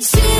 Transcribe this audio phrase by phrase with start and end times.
[0.00, 0.39] vicino,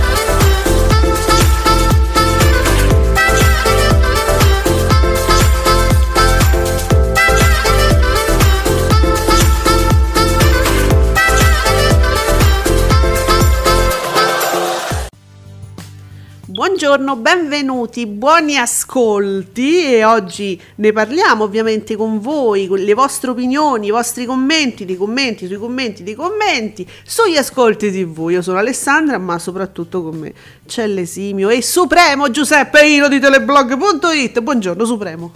[16.61, 23.87] Buongiorno, benvenuti, buoni ascolti e oggi ne parliamo ovviamente con voi, con le vostre opinioni,
[23.87, 28.27] i vostri commenti, dei commenti sui commenti dei commenti sugli ascolti TV.
[28.29, 30.33] Io sono Alessandra, ma soprattutto con me
[30.67, 34.39] c'è l'esimio e supremo Giuseppe Ino di teleblog.it.
[34.39, 35.31] Buongiorno Supremo.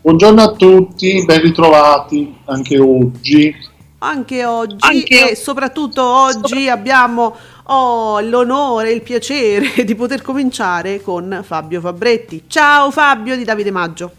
[0.00, 3.54] Buongiorno a tutti, ben ritrovati anche oggi.
[4.02, 7.36] Anche oggi Anche- e soprattutto oggi abbiamo
[7.72, 12.44] ho l'onore e il piacere di poter cominciare con Fabio Fabretti.
[12.46, 14.10] Ciao Fabio di Davide Maggio.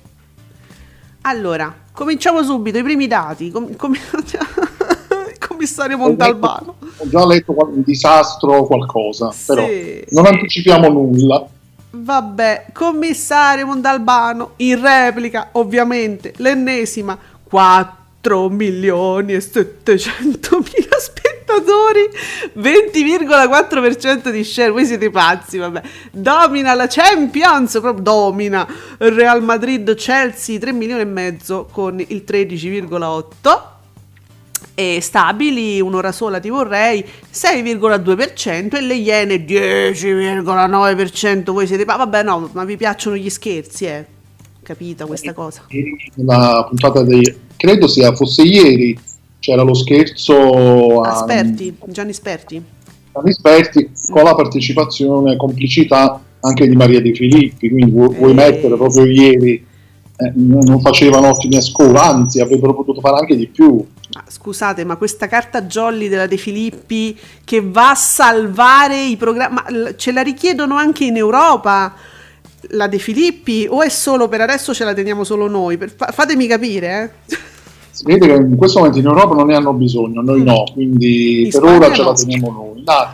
[1.24, 3.52] Allora, cominciamo subito i primi dati.
[3.52, 3.94] Com- com-
[5.48, 6.76] commissario Montalbano.
[6.98, 9.46] Ho già letto un disastro o qualcosa, Sì.
[9.48, 9.68] però
[10.10, 11.46] non anticipiamo nulla.
[11.94, 20.91] Vabbè, commissario Montalbano in replica, ovviamente, l'ennesima 4 milioni e 700 mila
[21.52, 22.10] spettatori,
[22.58, 25.82] 20,4% di share, voi siete pazzi, vabbè.
[26.12, 28.66] Domina la Champions, proprio domina
[28.98, 33.62] Real Madrid, Chelsea 3 milioni e mezzo con il 13,8
[34.74, 41.86] e stabili, un'ora sola ti vorrei, 6,2% e le Iene 10,9%, voi siete...
[41.86, 44.06] pa- vabbè no, ma vi piacciono gli scherzi, eh?
[44.64, 45.66] Capita questa cosa?
[46.16, 47.22] Nella puntata dei...
[47.58, 48.98] credo sia fosse ieri,
[49.42, 52.64] c'era lo scherzo a Esperti, Gianni Esperti.
[53.14, 58.32] agli esperti con la partecipazione e complicità anche di Maria De Filippi, quindi vu- vuoi
[58.32, 58.36] Eh.
[58.36, 59.54] mettere proprio ieri,
[60.16, 63.84] eh, non facevano ottimi ascolti, anzi avrebbero potuto fare anche di più.
[64.14, 69.96] Ma scusate, ma questa carta jolly della De Filippi che va a salvare i programmi,
[69.98, 71.94] ce la richiedono anche in Europa?
[72.74, 75.78] La De Filippi o è solo per adesso ce la teniamo solo noi?
[75.96, 77.36] Fa- fatemi capire, eh?
[78.02, 81.42] Si vede che in questo momento in Europa non ne hanno bisogno, noi no, quindi
[81.42, 81.46] Mm.
[81.46, 82.08] In per Spagna ora ce no.
[82.08, 82.84] la teniamo noi.
[82.84, 83.06] Dai.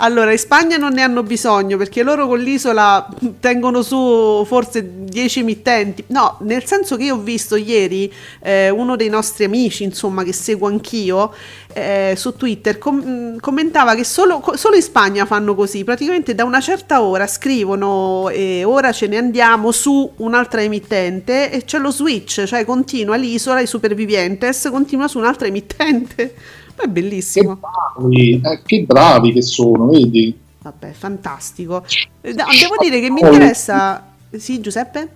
[0.00, 3.08] Allora, in Spagna non ne hanno bisogno perché loro con l'isola
[3.40, 6.04] tengono su forse 10 emittenti.
[6.08, 10.32] No, nel senso che io ho visto ieri eh, uno dei nostri amici, insomma, che
[10.32, 11.32] seguo anch'io,
[11.72, 12.96] eh, su Twitter, com-
[13.34, 15.82] mh, commentava che solo, co- solo in Spagna fanno così.
[15.82, 21.64] Praticamente da una certa ora scrivono e ora ce ne andiamo su un'altra emittente e
[21.64, 26.34] c'è lo switch, cioè continua l'isola, i supervivientes, continua su un'altra emittente.
[26.78, 27.58] È Che bellissimo.
[27.96, 30.36] bravi, eh, che bravi che sono, vedi?
[30.62, 31.84] Vabbè, fantastico.
[32.20, 34.06] Devo dire che mi interessa.
[34.36, 35.08] Sì, Giuseppe?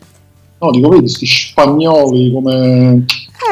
[0.58, 3.04] No, dico, vedi, sti spagnoli come...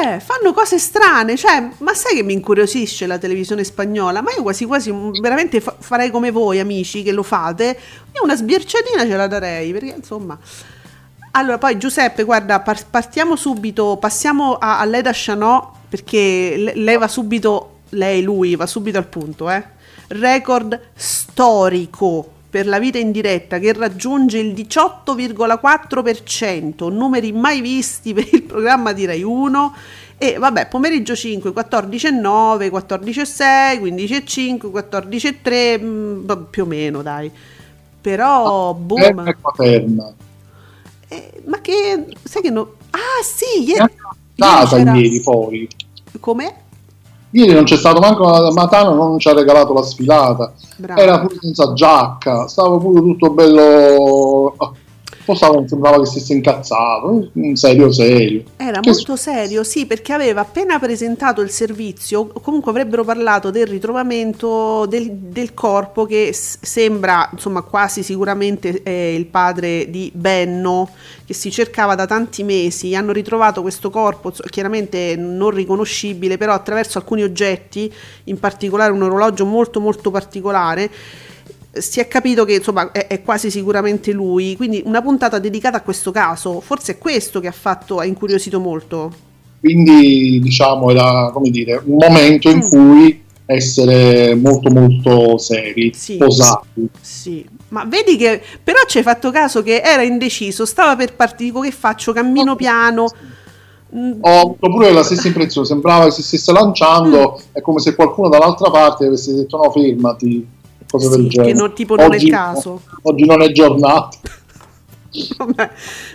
[0.02, 4.22] Eh, fanno cose strane, cioè, ma sai che mi incuriosisce la televisione spagnola?
[4.22, 7.76] Ma io quasi quasi mm, veramente fa- farei come voi, amici, che lo fate.
[8.14, 10.38] Io una sbirciatina ce la darei, perché insomma...
[11.32, 16.96] Allora, poi Giuseppe, guarda, par- partiamo subito, passiamo a, a Leda Chanot, perché le- lei
[16.96, 19.62] va subito, lei, lui, va subito al punto, eh.
[20.08, 28.26] Record storico per la vita in diretta che raggiunge il 18,4%, numeri mai visti per
[28.32, 29.74] il programma di Rai 1
[30.18, 37.30] e vabbè, pomeriggio 5, 14,9, 14,6, 15,5, 14,3, mm, più o meno dai.
[38.00, 39.32] Però, boom.
[41.08, 42.74] Eh, ma che sai che no?
[42.90, 43.94] Ah, sì, ieri,
[44.34, 45.68] data ieri poi.
[46.18, 46.54] Come?
[47.32, 50.52] Ieri non c'è stato manco Matano, non ci ha regalato la sfilata.
[50.76, 51.00] Bravo.
[51.00, 54.54] Era pure senza giacca, stava pure tutto bello...
[55.34, 58.44] stava, sembrava che stesse incazzato, mm, serio serio.
[58.56, 63.66] Era Che molto serio, sì, perché aveva appena presentato il servizio, comunque avrebbero parlato del
[63.66, 70.90] ritrovamento del, del corpo che s- sembra, insomma, quasi sicuramente è il padre di Benno,
[71.24, 72.94] che si cercava da tanti mesi.
[72.94, 77.92] Hanno ritrovato questo corpo, chiaramente non riconoscibile, però attraverso alcuni oggetti,
[78.24, 80.90] in particolare un orologio molto molto particolare.
[81.72, 85.82] Si è capito che insomma è, è quasi sicuramente lui, quindi una puntata dedicata a
[85.82, 86.60] questo caso.
[86.60, 89.12] Forse è questo che ha fatto, ha incuriosito molto.
[89.60, 92.68] Quindi diciamo era come dire, un momento in Mm.
[92.68, 96.16] cui essere molto molto seri, Sì.
[96.16, 96.88] posati.
[97.00, 101.50] Sì, ma vedi che però ci hai fatto caso che era indeciso, stava per partire,
[101.50, 103.06] dico che faccio, cammino piano.
[103.94, 107.42] Mm, Ho avuto pure la stessa impressione, sembrava che si stesse lanciando, Mm.
[107.52, 110.46] è come se qualcuno dall'altra parte avesse detto no fermati,
[110.90, 111.52] cose Sì, del genere.
[111.52, 112.82] che non- tipo non è Oggi- il caso.
[113.02, 114.18] Oggi non è giornata.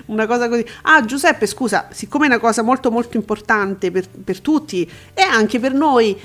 [0.08, 0.66] Una cosa così.
[0.84, 5.60] Ah, Giuseppe, scusa, siccome è una cosa molto molto importante per, per tutti e anche
[5.60, 6.18] per noi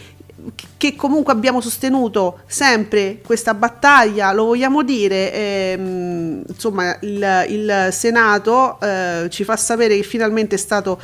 [0.79, 8.81] che comunque abbiamo sostenuto sempre questa battaglia, lo vogliamo dire, ehm, insomma il, il Senato
[8.81, 10.99] eh, ci fa sapere che finalmente è stato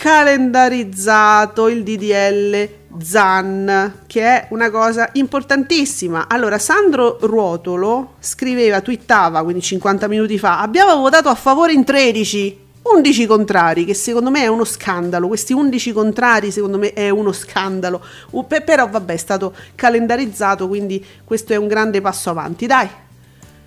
[0.00, 2.68] calendarizzato il DDL
[2.98, 6.24] ZAN, che è una cosa importantissima.
[6.26, 12.58] Allora, Sandro Ruotolo scriveva, twittava, quindi 50 minuti fa, abbiamo votato a favore in 13,
[12.80, 15.28] 11 contrari, che secondo me è uno scandalo.
[15.28, 18.02] Questi 11 contrari secondo me è uno scandalo.
[18.48, 22.64] Pe- però vabbè, è stato calendarizzato, quindi questo è un grande passo avanti.
[22.64, 22.88] Dai.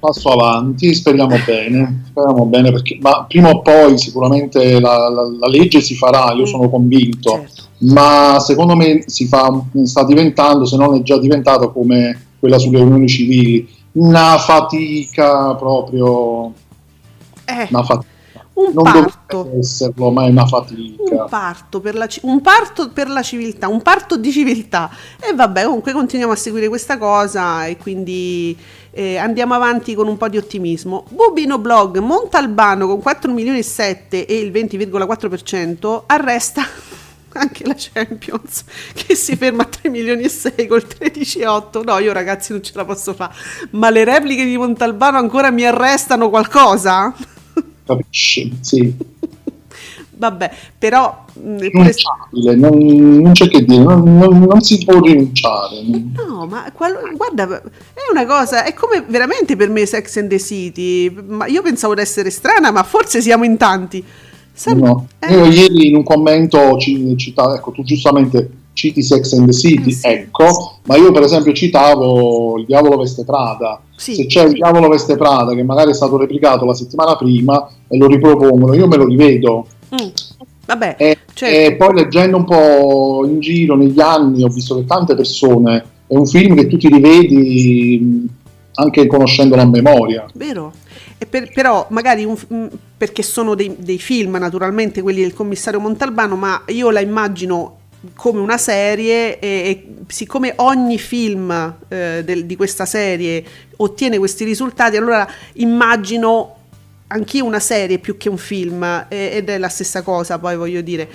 [0.04, 5.48] Passo avanti, speriamo bene, speriamo bene perché ma prima o poi sicuramente la, la- la
[5.48, 7.64] legge si farà, io sono convinto, Certo.
[7.94, 12.82] ma secondo me si fa, sta diventando, se non è già diventato come quella sulle
[12.82, 16.52] unioni civili, una fatica proprio,
[17.46, 18.12] Eh, una fatica.
[18.54, 19.52] Un non parto.
[19.60, 21.02] esserlo, ma è una fatica.
[21.04, 24.90] Un parto, per la, un parto per la civiltà, un parto di civiltà.
[25.20, 28.56] E vabbè, comunque continuiamo a seguire questa cosa e quindi
[28.92, 31.06] eh, andiamo avanti con un po' di ottimismo.
[31.10, 36.64] Bubino Blog, Montalbano con 4 milioni e 7 e il 20,4% arresta
[37.34, 38.64] anche la Champions
[38.94, 41.84] che si ferma a 3 milioni e 6 col 13,8.
[41.84, 43.34] No, io ragazzi non ce la posso fare.
[43.72, 47.16] Ma le repliche di Montalbano ancora mi arrestano qualcosa?
[47.86, 48.58] Capisci?
[48.62, 48.94] Sì.
[50.16, 52.78] Vabbè, però pure- Rinunciabile, non,
[53.22, 55.82] non c'è che dire, non, non- non si può rinunciare.
[56.16, 60.40] No, ma qual- guarda, è una cosa, è come veramente per me Sex and the
[60.40, 64.04] City, ma io pensavo di essere strana, ma forse siamo in tanti.
[64.54, 65.08] Sem- No.
[65.20, 69.54] eh, Io ieri in un commento ci, citavo, ecco, tu giustamente citi Sex and the
[69.54, 70.08] City, Eh, sì.
[70.08, 73.80] ecco, ma io per esempio citavo Il Diavolo Veste Prada.
[73.96, 74.16] Sì.
[74.16, 77.98] Se c'è Il Diavolo Veste Prada che magari è stato replicato la settimana prima e
[77.98, 79.68] lo ripropongono, io me lo rivedo.
[79.94, 80.08] mm,
[80.66, 81.56] vabbè, E, certo.
[81.56, 86.16] e poi leggendo un po' in giro negli anni ho visto che tante persone, è
[86.16, 88.28] un film che tu ti rivedi
[88.76, 90.26] anche conoscendolo a memoria.
[90.34, 90.74] vero.
[91.18, 92.36] E per- però magari un
[92.98, 97.78] perché sono dei, dei film naturalmente quelli del commissario Montalbano, ma io la immagino
[98.16, 103.44] come una serie e, e siccome ogni film eh, del- di questa serie
[103.78, 106.58] ottiene questi risultati, allora immagino
[107.08, 110.82] anch'io una serie più che un film eh, ed è la stessa cosa poi voglio
[110.82, 111.10] dire.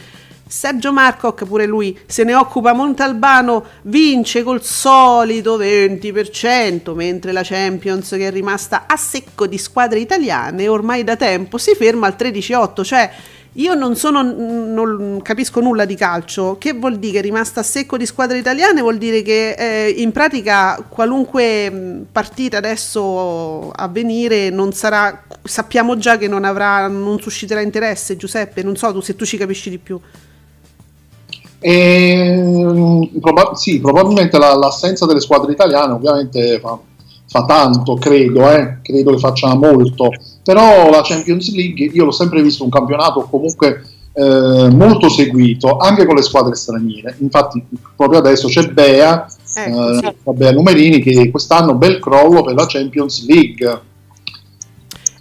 [0.49, 8.09] Sergio Marcoc, pure lui se ne occupa Montalbano, vince col solito 20%, mentre la Champions,
[8.09, 12.83] che è rimasta a secco di squadre italiane, ormai da tempo si ferma al 13,8.
[12.83, 13.11] Cioè,
[13.53, 16.57] io non sono, non capisco nulla di calcio.
[16.59, 18.81] Che vuol dire che è rimasta a secco di squadre italiane?
[18.81, 25.25] Vuol dire che eh, in pratica qualunque mh, partita adesso a venire non sarà.
[25.43, 28.63] Sappiamo già che non avrà, non susciterà interesse, Giuseppe.
[28.63, 30.01] Non so tu se tu ci capisci di più.
[31.61, 36.79] E, proba- sì, probabilmente la- l'assenza delle squadre italiane ovviamente fa,
[37.29, 40.11] fa tanto, credo, eh, credo che faccia molto,
[40.43, 46.07] però la Champions League io l'ho sempre visto un campionato comunque eh, molto seguito anche
[46.07, 47.63] con le squadre straniere, infatti
[47.95, 50.31] proprio adesso c'è Bea, Ecco, eh, sì.
[50.35, 53.81] Bea Numerini che quest'anno bel crollo per la Champions League.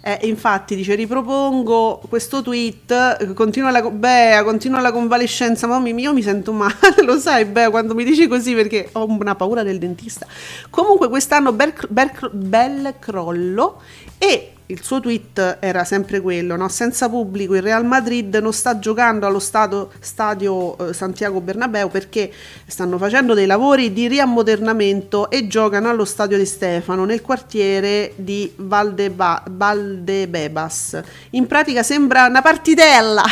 [0.08, 5.92] Eh, infatti dice ripropongo questo tweet, eh, continua la, Bea, continua la convalescenza, ma mi-
[6.00, 6.72] io mi sento male,
[7.04, 10.26] lo sai Bea quando mi dici così perché ho una paura del dentista.
[10.70, 13.82] Comunque quest'anno bel, bel- bel crollo
[14.16, 16.68] e il suo tweet era sempre quello, no?
[16.68, 22.30] senza pubblico il Real Madrid non sta giocando allo stato, stadio eh, Santiago Bernabeu perché
[22.66, 28.52] stanno facendo dei lavori di riammodernamento e giocano allo stadio di Stefano nel quartiere di
[28.56, 31.00] Valdeba- Valdebebas.
[31.30, 33.22] In pratica sembra una partitella,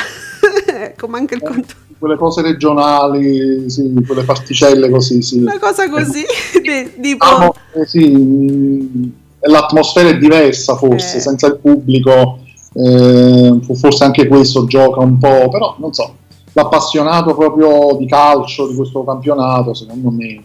[0.96, 1.74] come anche il conto.
[1.98, 5.38] Quelle cose regionali, sì, quelle particelle così, sì.
[5.40, 6.24] Una cosa così,
[7.00, 7.24] tipo...
[7.24, 9.12] Ah, eh, sì, mh,
[9.46, 11.20] l'atmosfera è diversa forse, Eh.
[11.20, 12.38] senza il pubblico,
[12.74, 16.14] eh, forse anche questo gioca un po', però non so,
[16.52, 20.42] l'appassionato proprio di calcio, di questo campionato, secondo me.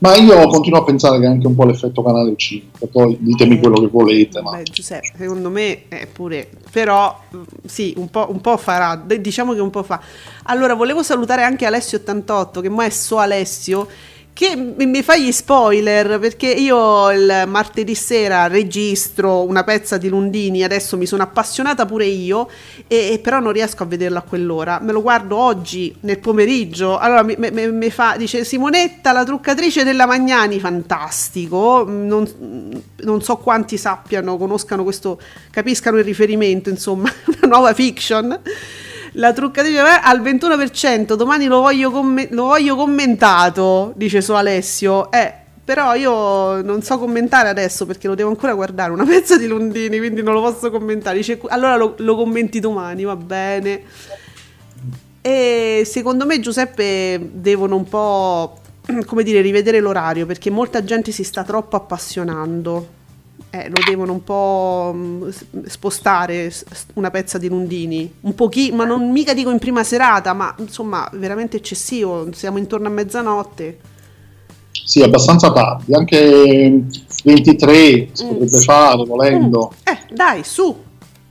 [0.00, 3.58] Ma io continuo a pensare che è anche un po' l'effetto canale 5, poi ditemi
[3.58, 8.26] quello che volete, ma Beh, Giuseppe, secondo me è pure, però mm, sì, un po',
[8.30, 10.00] un po' farà, diciamo che un po' fa.
[10.44, 13.86] Allora, volevo salutare anche Alessio88, che mo è so Alessio,
[14.32, 20.62] che mi fa gli spoiler, perché io il martedì sera registro una pezza di Lundini,
[20.64, 22.48] adesso mi sono appassionata pure io,
[22.86, 24.78] e, e però non riesco a vederlo a quell'ora.
[24.80, 29.84] Me lo guardo oggi, nel pomeriggio, allora mi- mi- mi fa, dice Simonetta, la truccatrice
[29.84, 32.26] della Magnani, fantastico, non,
[32.96, 35.20] non so quanti sappiano, conoscano questo,
[35.50, 38.40] capiscano il riferimento, insomma, una nuova fiction.
[39.14, 45.10] La truccatrice al 21%, domani lo voglio, komme- lo voglio commentato, dice su Alessio.
[45.10, 49.46] Eh, però io non so commentare adesso perché lo devo ancora guardare, una pezza di
[49.46, 51.16] Lundini, quindi non lo posso commentare.
[51.16, 53.82] Dice, allora lo, lo commenti domani, va bene.
[55.20, 58.58] E secondo me Giuseppe devono un po',
[59.06, 62.98] come dire, rivedere l'orario perché molta gente si sta troppo appassionando.
[63.52, 65.28] Eh, lo devono un po' mm,
[65.66, 66.52] spostare
[66.94, 71.08] una pezza di Lundini, un pochino, ma non mica dico in prima serata, ma insomma
[71.14, 73.78] veramente eccessivo, siamo intorno a mezzanotte.
[74.84, 76.84] sì, abbastanza tardi, anche
[77.24, 78.28] 23 si Mm.
[78.28, 79.72] potrebbe fare volendo.
[79.74, 80.76] Mm, Eh, dai, su,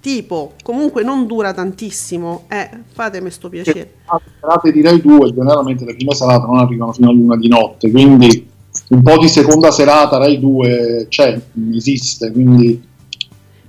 [0.02, 3.80] tipo, comunque non dura tantissimo, eh, fatemi sto piacere.
[4.06, 7.48] Le serate di Rai 2 generalmente le prime serate non arrivano fino a luna di
[7.50, 8.50] notte, quindi
[8.89, 11.39] un po' di seconda serata Rai 2 c'è,
[11.74, 12.81] esiste, quindi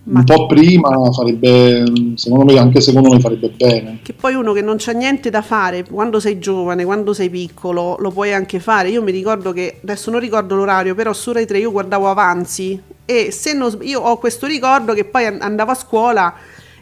[0.04, 1.84] Ma un po' prima farebbe,
[2.14, 3.98] secondo me anche secondo me farebbe bene.
[4.02, 7.96] Che poi uno che non c'ha niente da fare quando sei giovane, quando sei piccolo,
[7.98, 8.88] lo puoi anche fare.
[8.88, 12.80] Io mi ricordo che adesso non ricordo l'orario, però su Rai 3 io guardavo Avanzi
[13.04, 16.34] e se non io ho questo ricordo che poi an- andavo a scuola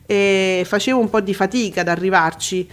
[0.06, 2.68] e facevo un po' di fatica ad arrivarci.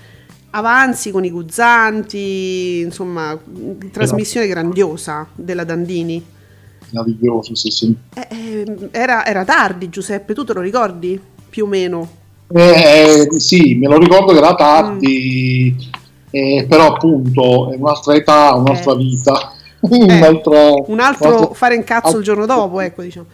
[0.56, 3.38] Avanzi con i Guzzanti, insomma,
[3.92, 6.24] trasmissione grandiosa della Dandini.
[6.92, 7.94] Meraviglioso, sì, sì.
[8.14, 11.20] Eh, eh, era, era tardi, Giuseppe, tu te lo ricordi?
[11.50, 12.10] Più o meno.
[12.48, 15.82] Eh, sì, me lo ricordo che era tardi, Mm.
[16.30, 18.96] eh, però appunto è un'altra età, un'altra Eh.
[18.96, 23.26] vita, un'altra, un altro un'altra- fare in cazzo il giorno dopo, ecco, diciamo.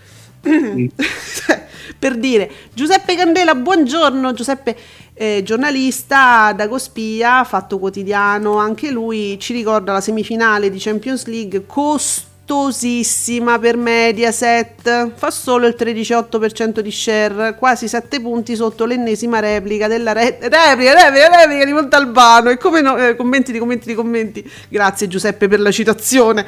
[0.42, 0.90] Sì.
[2.00, 4.76] per dire, Giuseppe Candela, buongiorno, Giuseppe,
[5.14, 11.66] eh, giornalista da Gospia, fatto quotidiano, anche lui ci ricorda la semifinale di Champions League
[11.66, 19.88] costosissima per Mediaset, fa solo il 13,8% di share, quasi 7 punti sotto l'ennesima replica
[19.88, 25.08] della re- replica, replica, replica di Montalbano e come no, eh, commenti commenti commenti, grazie
[25.08, 26.46] Giuseppe per la citazione.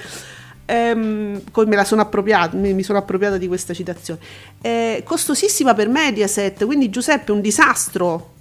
[0.66, 4.20] Ehm, me sono appropriata, mi, mi sono appropriata di questa citazione.
[4.62, 8.33] Eh, costosissima per Mediaset, quindi Giuseppe un disastro.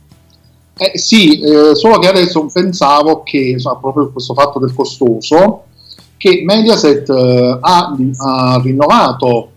[0.78, 5.64] Eh, sì, eh, solo che adesso pensavo che, insomma, proprio questo fatto del costoso,
[6.16, 9.50] che Mediaset eh, ha, ha rinnovato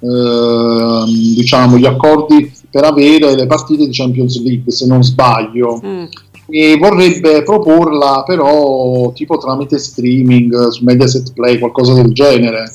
[0.00, 6.04] ehm, diciamo, gli accordi per avere le partite di Champions League, se non sbaglio, Mm.
[6.48, 12.72] e vorrebbe proporla però tipo tramite streaming su Mediaset Play, qualcosa del genere.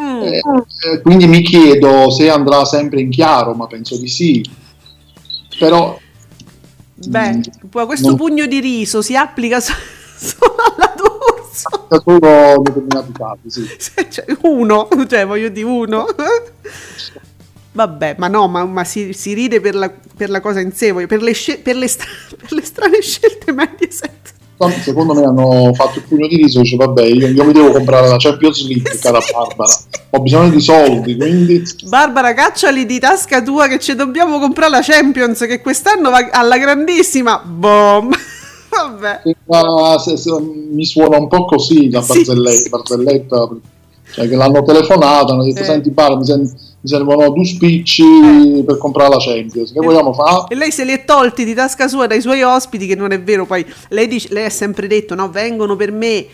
[0.00, 0.22] Mm.
[0.22, 4.44] Eh, eh, quindi mi chiedo se andrà sempre in chiaro, ma penso di sì.
[5.58, 5.98] Però
[7.08, 7.84] Beh, Mm.
[7.86, 9.72] questo Non- pugno di riso si applica so-
[10.16, 11.88] solo alla D'Urso.
[12.02, 13.76] solo in determinati casi, sì.
[13.78, 16.06] Se c'è uno, cioè voglio di uno.
[17.74, 20.92] Vabbè, ma no, ma, ma si, si ride per la, per la cosa in sé,
[21.06, 22.06] per le, scel- per le stra-
[22.36, 24.31] per le strane scelte Mediaset.
[24.70, 27.70] Secondo me hanno fatto il pugno di riso e dice vabbè io, io mi devo
[27.72, 29.72] comprare la Champions League cara Barbara
[30.10, 34.80] ho bisogno di soldi quindi Barbara, cacciali di tasca tua che ci dobbiamo comprare la
[34.82, 37.40] Champions che quest'anno va alla grandissima.
[37.44, 38.10] Boom.
[38.72, 39.20] Vabbè.
[39.22, 42.12] sembra- se- se- mi suona un po' così la Sì.
[42.14, 43.48] barzelletta, barzelletta
[44.12, 45.64] cioè che l'hanno telefonata hanno detto Eh.
[45.64, 48.02] senti Barbara mi, sen- mi servono due spicci
[48.66, 50.46] per comprare la Champions che vogliamo fare?
[50.48, 53.20] E lei se li è tolti di tasca sua dai suoi ospiti, che non è
[53.20, 53.46] vero.
[53.46, 56.26] Poi lei, dice, lei ha sempre detto: no, vengono per me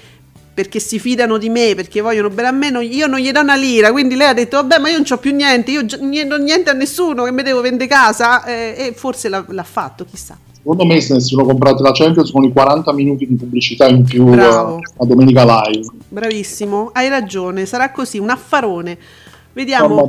[0.55, 3.41] perché si fidano di me, perché vogliono bene a me, non- io non gli do
[3.41, 6.29] una lira, quindi lei ha detto vabbè ma io non ho più niente, io non
[6.29, 10.05] do niente a nessuno che mi devo vendere casa eh, e forse l'ha, l'ha fatto,
[10.05, 10.37] chissà.
[10.51, 14.03] Secondo me se ne sono comprati la Champions con i 40 minuti di pubblicità in
[14.03, 14.79] più Bravo.
[14.79, 15.89] eh, a Domenica Live.
[16.09, 18.99] Bravissimo, hai ragione, sarà così, un affarone.
[19.59, 20.09] Vediamo.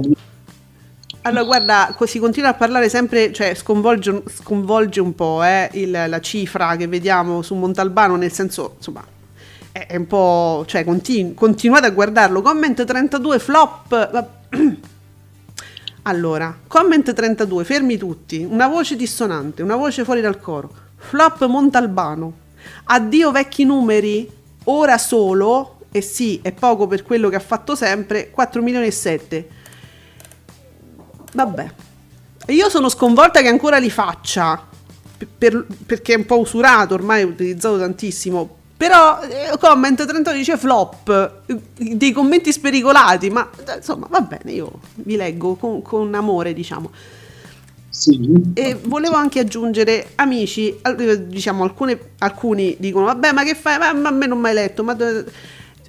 [1.24, 6.22] Allora, guarda, si continua a parlare sempre, cioè sconvolge, sconvolge un po' eh, il- la
[6.22, 9.04] cifra che vediamo su Montalbano, nel senso, insomma,
[9.72, 12.44] è, è un po', cioè continu- continuate a guardarlo.
[12.44, 14.30] Comment 32 flop.
[16.04, 18.46] Allora, comment 32, fermi tutti.
[18.48, 20.72] Una voce dissonante, una voce fuori dal coro.
[20.96, 22.34] Flop Montalbano.
[22.86, 24.30] Addio vecchi numeri,
[24.66, 28.92] ora solo, e sì, è poco per quello che ha fatto sempre, 4 milioni e
[28.92, 29.48] 7.
[31.34, 31.72] Vabbè.
[32.48, 34.68] Io sono sconvolta che ancora li faccia,
[35.18, 38.58] per- per- perché è un po' usurato, ormai è utilizzato tantissimo.
[38.78, 44.52] Però eh, comment 32 dice flop, eh, dei commenti spericolati, ma eh, insomma va bene,
[44.52, 46.90] io vi leggo con, con amore, diciamo.
[47.90, 48.20] Sì.
[48.54, 53.78] E volevo anche aggiungere, amici, eh, diciamo, alcune- alcuni dicono, vabbè, ma che fai?
[53.78, 54.84] Ma, a me non mi hai letto.
[54.84, 54.96] Ma,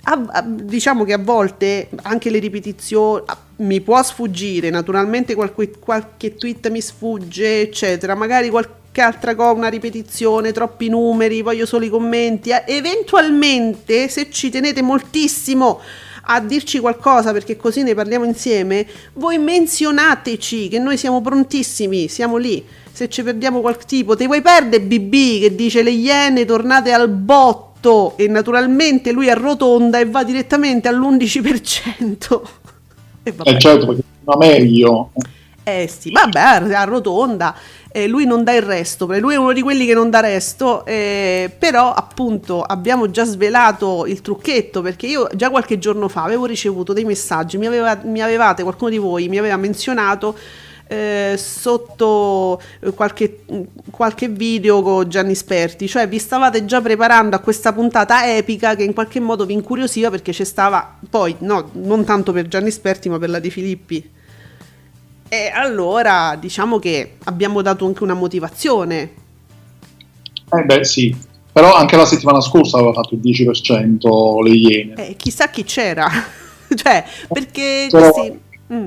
[0.04, 5.70] a- a- diciamo che a volte anche le ripetizioni ah, mi può sfuggire, naturalmente qualche,
[5.78, 11.84] qualche tweet mi sfugge, eccetera, magari qualche altra cosa, una ripetizione, troppi numeri, voglio solo
[11.84, 12.50] i commenti.
[12.66, 15.80] Eventualmente, se ci tenete moltissimo
[16.24, 22.36] a dirci qualcosa perché così ne parliamo insieme, voi menzionateci che noi siamo prontissimi, siamo
[22.36, 22.64] lì.
[22.92, 27.08] Se ci perdiamo qualche tipo, te vuoi perdere BB che dice le iene tornate al
[27.08, 27.69] botto
[28.16, 32.40] e naturalmente lui arrotonda e va direttamente all'11%.
[33.22, 33.50] E vabbè.
[33.50, 35.10] Eh certo, perché va meglio.
[35.62, 36.38] Eh sì, vabbè,
[36.72, 37.54] arrotonda,
[37.92, 40.86] eh, lui non dà il resto, lui è uno di quelli che non dà resto,
[40.86, 46.46] eh, però appunto abbiamo già svelato il trucchetto, perché io già qualche giorno fa avevo
[46.46, 50.36] ricevuto dei messaggi, mi, aveva- mi avevate, qualcuno di voi mi aveva menzionato
[50.90, 53.44] eh, sotto eh, qualche,
[53.92, 58.82] qualche video con Gianni Sperti, cioè vi stavate già preparando a questa puntata epica che
[58.82, 63.08] in qualche modo vi incuriosiva perché c'è stava poi, no, non tanto per Gianni Sperti
[63.08, 64.10] ma per la Di Filippi.
[65.28, 69.12] E allora diciamo che abbiamo dato anche una motivazione.
[70.52, 71.16] Eh beh sì,
[71.52, 74.94] però anche la settimana scorsa aveva fatto il 10% le Iene.
[74.94, 76.08] Eh, chissà chi c'era.
[76.74, 78.40] cioè, perché Però- questi...
[78.72, 78.86] mm.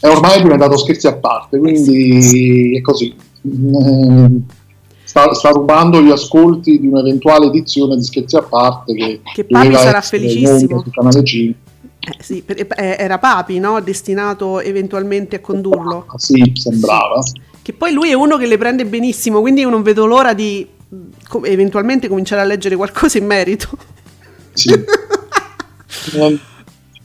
[0.00, 3.14] E ormai è diventato scherzi a parte, quindi è così.
[3.46, 4.36] Mm,
[5.10, 9.74] Sta, sta rubando gli ascolti di un'eventuale edizione di scherzi a parte che, Che Papi
[9.74, 10.84] sarà felicissimo.
[10.88, 11.60] canale 5.
[11.98, 13.80] Eh, sì, eh, era Papi, no?
[13.80, 16.04] Destinato eventualmente a condurlo.
[16.06, 17.20] Ah, sì, sembrava.
[17.60, 20.64] Che poi lui è uno che le prende benissimo, quindi io non vedo l'ora di
[21.42, 23.68] eventualmente cominciare a leggere qualcosa in merito.
[24.52, 24.72] Sì.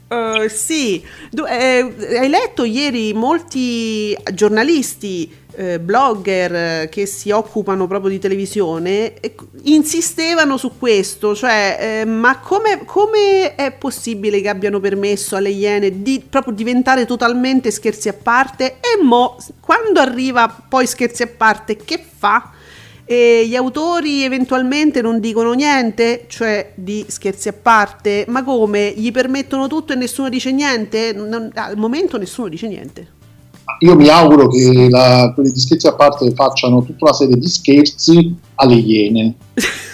[0.08, 7.88] Eh, sì, Du- eh, hai letto ieri molti giornalisti, eh, blogger eh, che si occupano
[7.88, 14.50] proprio di televisione eh, insistevano su questo, cioè eh, ma come, come è possibile che
[14.50, 20.48] abbiano permesso alle Iene di proprio diventare totalmente scherzi a parte e mo quando arriva
[20.70, 22.52] poi scherzi a parte che fa?
[23.08, 28.94] E gli autori eventualmente non dicono niente, cioè di scherzi a parte, ma come?
[28.96, 31.14] Gli permettono tutto e nessuno dice niente?
[31.14, 33.08] Non- al momento nessuno dice niente.
[33.80, 37.48] Io mi auguro che la- quelli di scherzi a parte facciano tutta una serie di
[37.48, 39.36] scherzi alle Iene.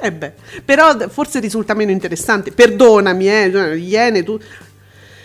[0.00, 0.32] Eh beh,
[0.64, 2.52] però forse risulta meno interessante.
[2.52, 4.38] Perdonami, eh, cioè, Iene, tu...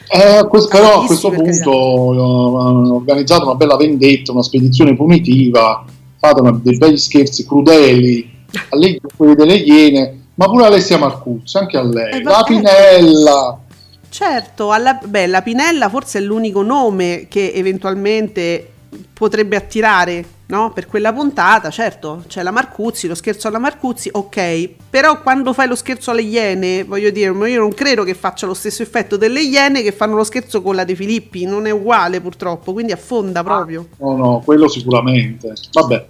[0.08, 4.96] Eh, a quest- però a questo punto eh, hanno organizzato una bella vendetta, una spedizione
[4.96, 5.86] punitiva,
[6.24, 8.32] fate una- dei begli scherzi crudeli
[8.70, 12.44] alle quelli delle Iene, ma pure Alessia Marcuzzi, anche a lei, Eh, la.
[12.46, 13.60] Pinella.
[14.08, 18.68] Certo, alla, beh, la Pinella forse è l'unico nome che eventualmente
[19.12, 20.72] potrebbe attirare no?
[20.72, 21.72] per quella puntata.
[21.72, 26.22] Certo, c'è la Marcuzzi, lo scherzo alla Marcuzzi, ok, però quando fai lo scherzo alle
[26.22, 29.92] Iene, voglio dire, ma io non credo che faccia lo stesso effetto delle Iene che
[29.92, 33.88] fanno lo scherzo con la De Filippi, non è uguale purtroppo, quindi affonda proprio.
[33.98, 35.54] No, no, quello sicuramente.
[35.72, 36.06] Vabbè,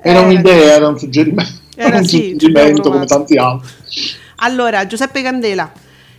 [0.00, 3.70] era Eh, un'idea, era un suggerimento, Era un sì, suggerimento come tanti altri.
[4.36, 5.70] Allora, Giuseppe Candela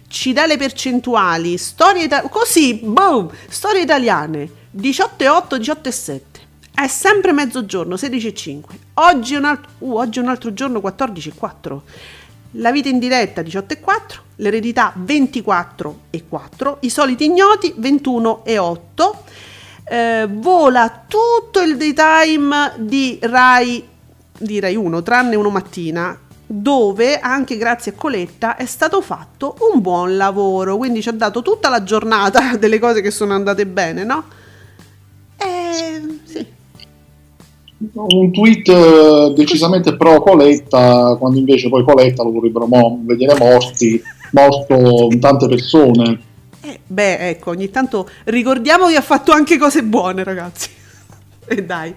[0.07, 6.21] ci dà le percentuali, storie ita- così, boom, storie italiane, 18,8, 18,7.
[6.73, 8.75] È sempre mezzogiorno, 16,5.
[8.95, 11.81] Oggi un, alt- uh, oggi è un altro giorno, 14,4.
[12.53, 14.21] La vita in diretta, 18,4.
[14.37, 16.77] L'eredità, 24,4.
[16.81, 19.11] I soliti ignoti, 21,8.
[19.91, 23.83] Eh, vola tutto il daytime di Rai,
[24.37, 29.81] di Rai 1, tranne uno mattina, dove anche grazie a Coletta è stato fatto un
[29.81, 34.03] buon lavoro, quindi ci ha dato tutta la giornata delle cose che sono andate bene,
[34.03, 34.23] no?
[35.37, 36.45] E sì,
[37.93, 43.99] Un tweet eh, decisamente pro Coletta, quando invece poi Coletta lo vorrebbero mo- vedere morti,
[44.33, 46.27] morto tante persone.
[46.69, 50.69] Eh, beh, ecco, ogni tanto ricordiamo che ha fatto anche cose buone, ragazzi.
[51.51, 51.95] E dai.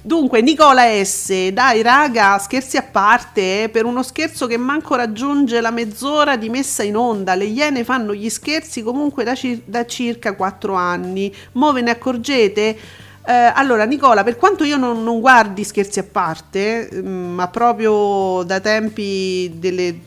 [0.00, 5.60] Dunque, Nicola S, dai raga, scherzi a parte, eh, per uno scherzo che manco raggiunge
[5.60, 9.84] la mezz'ora di messa in onda, le Iene fanno gli scherzi comunque da, cir- da
[9.84, 12.78] circa 4 anni, mo ve ne accorgete?
[13.26, 18.42] Eh, allora, Nicola, per quanto io non, non guardi scherzi a parte, mm, ma proprio
[18.44, 19.98] da tempi delle,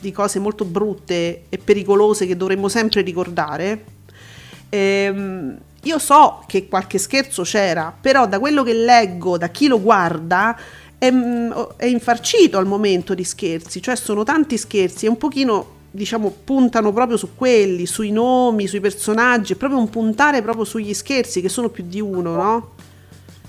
[0.00, 3.84] di cose molto brutte e pericolose che dovremmo sempre ricordare,
[4.68, 9.80] ehm, io so che qualche scherzo c'era, però da quello che leggo, da chi lo
[9.80, 10.58] guarda,
[10.98, 15.76] è, mm, è infarcito al momento di scherzi, cioè sono tanti scherzi e un pochino
[15.90, 20.92] diciamo puntano proprio su quelli, sui nomi, sui personaggi, è proprio un puntare proprio sugli
[20.92, 22.70] scherzi che sono più di uno, no?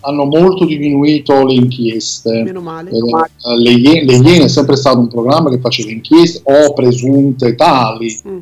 [0.02, 2.44] Hanno molto diminuito le inchieste.
[2.44, 2.90] Meno male.
[2.92, 7.56] Eh, le, Ie- le Iene è sempre stato un programma che faceva inchieste o presunte
[7.56, 8.38] tali, Mm.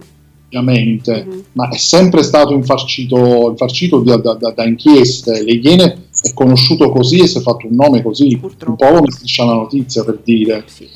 [0.47, 1.43] ovviamente, Mhm.
[1.53, 5.43] ma è sempre stato infarcito, infarcito da, da- da- da inchieste.
[5.43, 8.83] Le Iene è conosciuto così e si è fatto un nome così, Purtroppo.
[8.85, 10.63] un po' come striscia la notizia per dire.
[10.67, 10.87] Sì.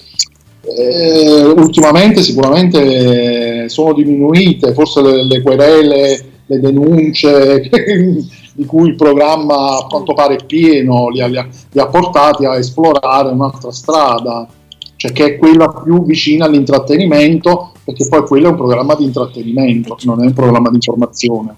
[0.63, 7.69] Eh, ultimamente sicuramente sono diminuite, forse le, le querele, le denunce
[8.53, 12.45] di cui il programma a quanto pare pieno li ha, li ha- li ha portati
[12.45, 14.47] a esplorare un'altra strada,
[14.97, 19.97] cioè che è quella più vicina all'intrattenimento, perché poi quello è un programma di intrattenimento,
[20.03, 21.55] non è un programma di informazione.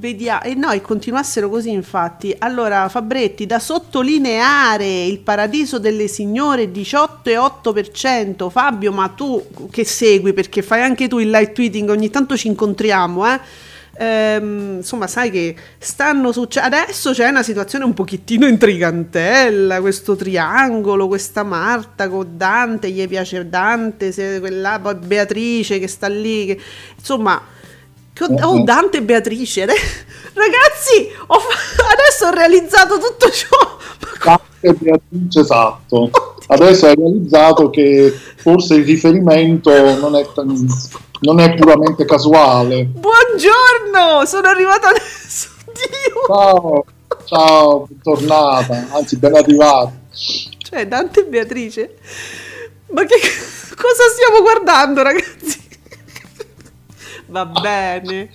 [0.00, 2.32] Vediamo, e no, e continuassero così infatti.
[2.38, 8.48] Allora, Fabretti, da sottolineare il paradiso delle signore 18,8%.
[8.48, 10.32] Fabio, ma tu che segui?
[10.32, 13.40] Perché fai anche tu il live tweeting, ogni tanto ci incontriamo, eh?
[14.00, 16.76] Ehm, insomma, sai che stanno succedendo.
[16.76, 19.80] Adesso c'è una situazione un pochettino intrigantella.
[19.80, 26.46] Questo triangolo, questa Marta con Dante, gli piace Dante, se quella Beatrice che sta lì.
[26.46, 26.60] che-
[26.96, 27.42] Insomma,
[28.42, 29.64] oh, Dante e Beatrice.
[29.66, 33.48] Ragazzi, ho fa- adesso ho realizzato tutto ciò.
[34.22, 36.10] Dante e Beatrice, esatto.
[36.50, 40.26] Adesso hai realizzato che forse il riferimento non è,
[41.20, 42.84] non è puramente casuale.
[42.84, 45.48] Buongiorno, sono arrivata adesso.
[45.66, 46.26] Dio.
[46.26, 46.84] Ciao,
[47.26, 49.92] ciao, bentornata, anzi ben arrivata.
[50.10, 51.98] Cioè, Dante e Beatrice.
[52.92, 53.18] Ma che
[53.76, 55.60] cosa stiamo guardando, ragazzi?
[57.26, 58.30] Va bene.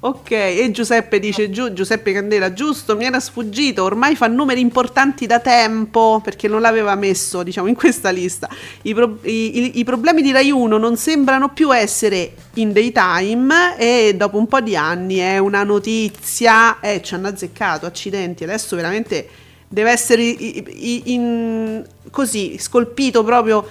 [0.00, 5.26] Ok, e Giuseppe dice giù, Giuseppe Candela, giusto, mi era sfuggito, ormai fa numeri importanti
[5.26, 8.48] da tempo perché non l'aveva messo, diciamo, in questa lista.
[8.82, 13.76] I, pro- i- i- i problemi di Rai 1 non sembrano più essere in daytime
[13.78, 18.76] e dopo un po' di anni è una notizia, eh, ci hanno azzeccato, accidenti, adesso
[18.76, 19.28] veramente
[19.68, 23.66] deve essere i- i- in- così, scolpito proprio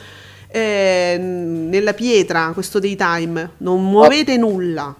[0.53, 4.93] eh, nella pietra questo daytime, non muovete nulla.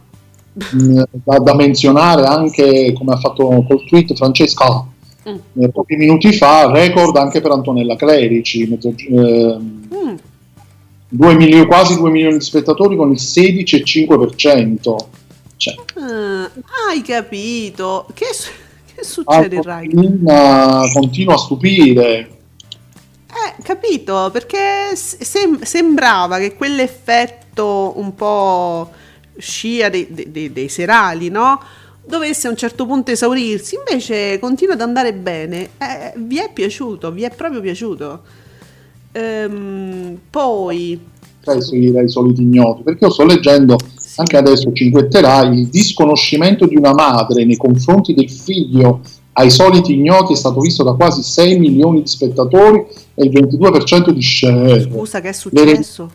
[0.75, 4.85] Mm, Da, da menzionare anche, come ha fatto col tweet Francesca
[5.29, 5.35] Mm.
[5.63, 10.15] eh, pochi minuti fa, record anche per Antonella Clerici, mezzo- ehm, Mm.
[11.07, 14.95] due milioni- quasi 2 milioni di spettatori con il 16,5%.
[15.57, 16.49] Cioè, Ah,
[16.89, 18.07] hai capito?
[18.15, 18.25] Che,
[18.95, 19.89] che succede in Rai?
[19.93, 22.29] continua, continua a stupire.
[23.27, 28.89] Eh, capito, perché sem- sembrava che quell'effetto un po'
[29.41, 31.59] scia dei, dei- dei- serali, no?
[32.05, 35.69] Dovesse a un certo punto esaurirsi, invece continua ad andare bene.
[35.77, 38.21] Eh, vi è piaciuto, vi è proprio piaciuto.
[39.11, 40.99] Ehm, poi,
[41.41, 43.75] Sai, sui- ai soliti ignoti, perché io sto leggendo
[44.17, 49.01] anche adesso cinquetterai il disconoscimento di una madre nei confronti del figlio
[49.33, 54.09] ai soliti ignoti è stato visto da quasi 6 milioni di spettatori e il 22%
[54.09, 54.81] di share.
[54.81, 56.09] scusa, che è successo?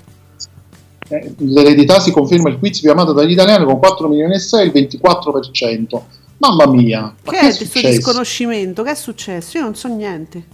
[1.08, 4.66] Eh, L'eredità si conferma il quiz più amato dagli italiani con 4 milioni e 6
[4.66, 6.00] il 24%.
[6.38, 7.88] Mamma mia, ma Che che, è questo successo?
[7.96, 8.82] disconoscimento?
[8.82, 9.56] Che è successo?
[9.58, 10.44] Io non so niente.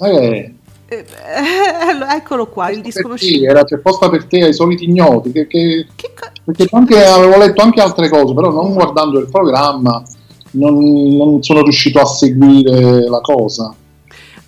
[0.00, 0.54] Eh,
[0.88, 1.04] Eh,
[2.16, 3.50] eccolo qua, il te, disconoscimento.
[3.50, 5.86] era c'è posta per te ai soliti ignoti, che, che-
[6.44, 10.02] perché anche, avevo letto anche altre cose, però non guardando il programma
[10.52, 10.76] non,
[11.16, 13.74] non sono riuscito a seguire la cosa.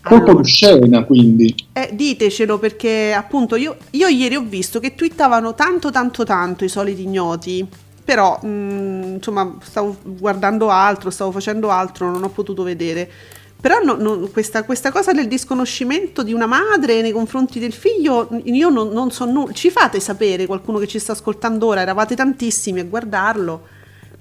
[0.05, 0.43] Colpo Allora.
[0.43, 1.55] di scena, quindi.
[1.73, 6.69] Eh, ditecelo perché appunto io, io ieri ho visto che twittavano tanto tanto tanto i
[6.69, 7.67] soliti ignoti,
[8.05, 13.11] però mm, insomma stavo guardando altro, stavo facendo altro, non ho potuto vedere.
[13.59, 18.29] Però no- no- questa, questa cosa del disconoscimento di una madre nei confronti del figlio,
[18.45, 19.55] io non, non so nulla.
[19.55, 23.63] Ci fate sapere, qualcuno che ci sta ascoltando ora, eravate tantissimi a guardarlo.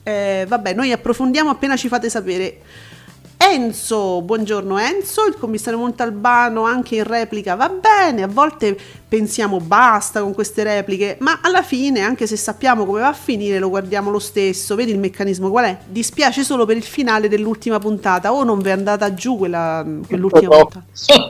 [0.02, 2.62] Eh, vabbè, noi approfondiamo appena ci fate sapere.
[3.46, 8.76] Enzo, buongiorno Enzo, il commissario Montalbano anche in replica va bene, a volte
[9.08, 13.60] pensiamo basta con queste repliche, ma alla fine, anche se sappiamo come va a finire,
[13.60, 14.76] lo guardiamo lo stesso.
[14.76, 15.78] Vedi il meccanismo qual è?
[15.86, 20.56] Dispiace solo per il finale dell'ultima puntata, o non vi è andata giù quella, quell'ultima
[20.56, 20.66] No.
[20.66, 20.86] puntata?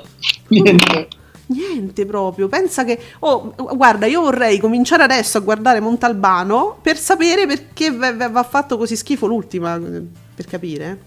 [0.50, 1.08] Niente.
[1.48, 2.98] Niente proprio, pensa che...
[3.20, 8.96] Oh, guarda, io vorrei cominciare adesso a guardare Montalbano per sapere perché va fatto così
[8.96, 10.02] schifo l'ultima, eh,
[10.36, 11.00] per capire.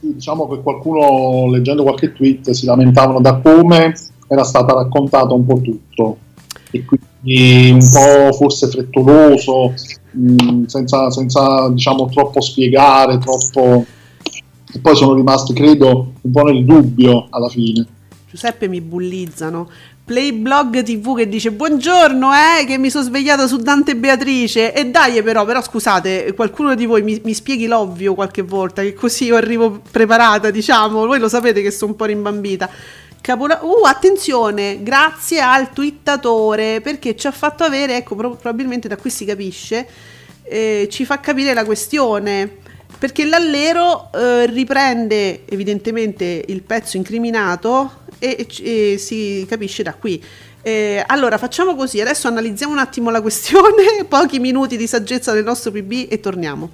[0.00, 3.94] Diciamo che qualcuno, leggendo qualche tweet, si lamentavano da come
[4.26, 6.16] era stata raccontata un po' tutto.
[6.70, 9.74] E quindi un po' forse frettoloso,
[10.12, 13.84] mh, senza, senza, diciamo troppo spiegare, troppo...
[14.72, 17.86] E poi sono rimasti, credo, un po' nel dubbio alla fine.
[18.30, 19.68] Giuseppe mi bullizzano.
[20.10, 24.72] Playblog TV che dice buongiorno, eh, che mi sono svegliato su Dante Beatrice.
[24.72, 28.92] E dai, però, però scusate, qualcuno di voi mi, mi spieghi l'ovvio qualche volta, che
[28.92, 31.06] così io arrivo preparata, diciamo.
[31.06, 32.68] Voi lo sapete che sono un po' rimbambita.
[33.20, 38.96] Capola- uh, attenzione, grazie al twittatore perché ci ha fatto avere, ecco, pro- probabilmente da
[38.96, 39.86] qui si capisce,
[40.42, 42.56] eh, ci fa capire la questione.
[42.98, 50.22] Perché l'allero eh, riprende evidentemente il pezzo incriminato e, e si capisce da qui.
[50.62, 55.42] Eh, allora facciamo così, adesso analizziamo un attimo la questione, pochi minuti di saggezza del
[55.42, 56.70] nostro PB e torniamo.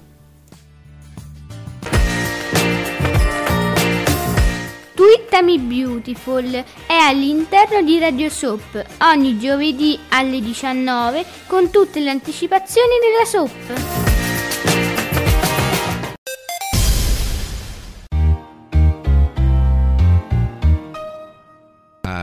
[4.93, 6.51] Twittami Beautiful
[6.87, 14.16] è all'interno di Radio Soap ogni giovedì alle 19 con tutte le anticipazioni della soap.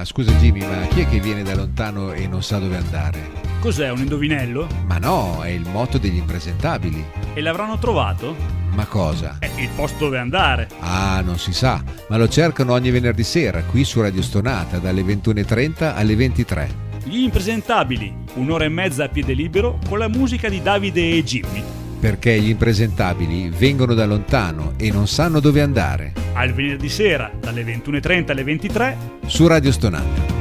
[0.05, 3.43] Scusa Jimmy, ma chi è che viene da lontano e non sa dove andare?
[3.61, 4.69] Cos'è un indovinello?
[4.87, 7.03] Ma no, è il motto degli impresentabili.
[7.33, 8.37] E l'avranno trovato?
[8.75, 9.37] Ma cosa?
[9.38, 10.69] È il posto dove andare.
[10.81, 15.03] Ah, non si sa, ma lo cercano ogni venerdì sera qui su Radio Stonata dalle
[15.03, 16.83] 21.30 alle 23.
[17.05, 21.74] Gli impresentabili, un'ora e mezza a piede libero con la musica di Davide e Jimmy.
[22.05, 26.12] Perché gli impresentabili vengono da lontano e non sanno dove andare.
[26.35, 30.33] Al venerdì sera, dalle 21.30 alle 23, Su Radio Stonata.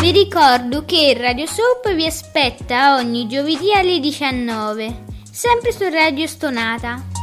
[0.00, 7.17] Vi ricordo che Radio Soap vi aspetta ogni giovedì alle 19, sempre su Radio Stonata.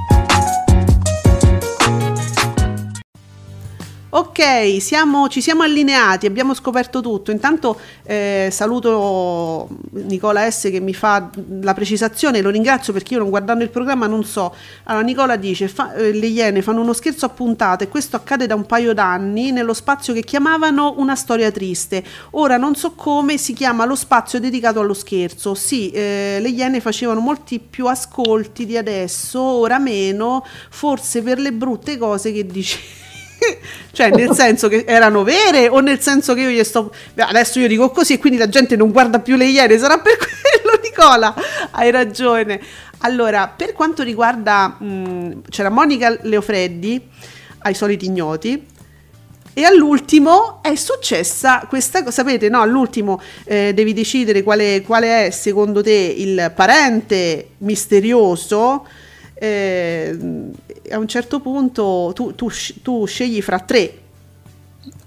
[4.15, 7.31] Ok, siamo- ci siamo allineati, abbiamo scoperto tutto.
[7.31, 13.29] Intanto eh, saluto Nicola S che mi fa la precisazione, lo ringrazio perché io non
[13.29, 14.55] guardando il programma non so.
[14.83, 18.47] Allora Nicola dice, fa- eh, le Iene fanno uno scherzo a puntate e questo accade
[18.47, 22.01] da un paio d'anni nello spazio che chiamavano una storia triste.
[22.31, 25.55] Ora non so come si chiama lo spazio dedicato allo scherzo.
[25.55, 31.51] Sì, eh, le Iene facevano molti più ascolti di adesso, ora meno, forse per le
[31.51, 32.79] brutte cose che dice.
[33.91, 37.59] Cioè nel senso che erano vere o nel senso che io gli sto Beh, adesso
[37.59, 40.79] io dico così e quindi la gente non guarda più le iene sarà per quello
[40.81, 41.33] Nicola
[41.71, 42.59] hai ragione
[42.99, 47.01] allora per quanto riguarda mh, c'era Monica Leofreddi
[47.59, 48.73] ai soliti ignoti
[49.57, 52.59] e all'ultimo è successa questa cosa, sapete, no?
[52.59, 58.85] All'ultimo eh, devi decidere quale, quale è secondo te il parente misterioso.
[59.33, 60.17] eh,
[60.91, 62.49] a un certo punto tu, tu
[62.81, 63.99] tu scegli fra tre.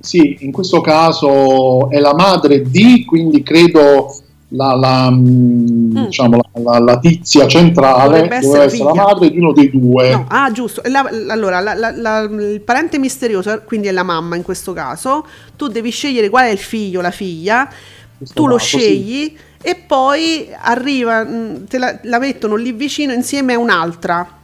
[0.01, 4.15] Sì, in questo caso è la madre di, quindi credo
[4.49, 9.39] la, la, mh, diciamo, la, la- tizia centrale Dovrebbe doveva essere essere la madre di
[9.39, 10.11] uno dei due.
[10.11, 10.83] No, ah, giusto.
[11.29, 15.27] Allora, il parente misterioso, quindi è la mamma in questo caso.
[15.57, 17.69] Tu devi scegliere qual è il figlio, la figlia.
[18.17, 18.79] Questo Tu lo caso, sì.
[18.79, 24.38] scegli e poi arriva, mh, te la mettono lì vicino insieme a un'altra.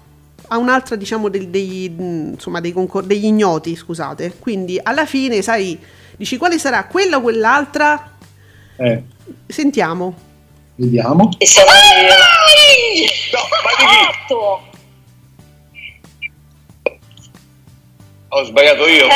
[0.55, 4.37] A un'altra, diciamo, del- degli, insomma, dei concor- degli ignoti, scusate.
[4.39, 5.77] Quindi alla fine, sai,
[6.17, 8.13] dici quale sarà quella o quell'altra?
[8.77, 9.03] Eh,
[9.49, 10.15] Sentiamo.
[10.77, 11.31] vediamo.
[11.39, 12.15] E sarà io.
[14.29, 14.63] Otto.
[18.29, 19.07] Ho sbagliato io.
[19.07, 19.11] Eh,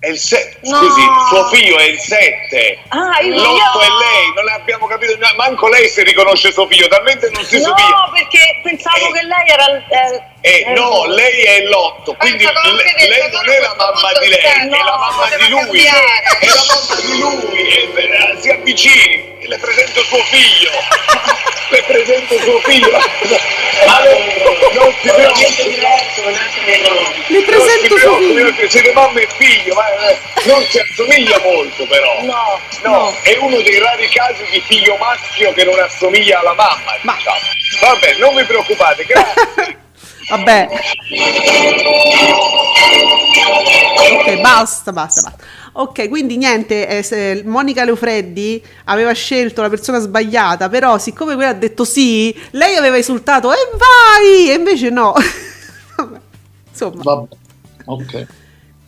[0.00, 0.58] È il 7.
[0.62, 0.76] No.
[0.78, 2.78] Scusi, suo figlio è il 7.
[2.88, 5.18] Ah, il L'8 figlio- è lei, non abbiamo capito.
[5.36, 8.08] Manco lei si riconosce suo figlio, talmente non si No, somiglia.
[8.12, 9.12] perché pensavo Eh.
[9.12, 10.12] che lei era...
[10.12, 13.30] eh, Eh, era- no, lei è l'8, quindi Pensa che ho le- anche detto, lei
[13.32, 15.58] non è la mamma di lei, il è la no, mamma di lui.
[15.58, 16.22] cambiare.
[16.38, 20.70] È la mamma di lui, eh, si avvicini, le presento suo figlio.
[21.70, 23.00] le presento suo figlio.
[23.86, 24.18] Allora,
[24.74, 25.80] non si preoccupi.
[27.28, 28.44] Le presento suo figlio.
[28.44, 32.22] perché siete mamma e figlio, ma eh, non si assomiglia molto però.
[32.22, 32.60] No.
[32.82, 37.14] No, è uno dei rari casi di figlio maschio che non assomiglia alla mamma, Ma-
[37.16, 37.38] diciamo.
[37.80, 39.76] Vabbè, non vi preoccupate, grazie.
[40.28, 40.68] Vabbè.
[44.10, 45.32] Ok, basta, basta, basta.
[45.80, 51.54] Ok, quindi niente, eh, Monica Leofreddi aveva scelto la persona sbagliata, però siccome quella ha
[51.54, 55.14] detto sì, lei aveva esultato e vai, e invece no.
[55.96, 56.18] Vabbè,
[56.70, 57.36] Insomma, Vabbè.
[57.84, 58.26] Ok.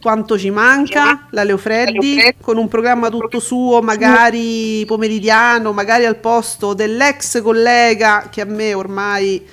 [0.01, 6.75] quanto ci manca la Leofreddi con un programma tutto suo, magari pomeridiano, magari al posto
[6.75, 9.47] dell'ex collega che a me ormai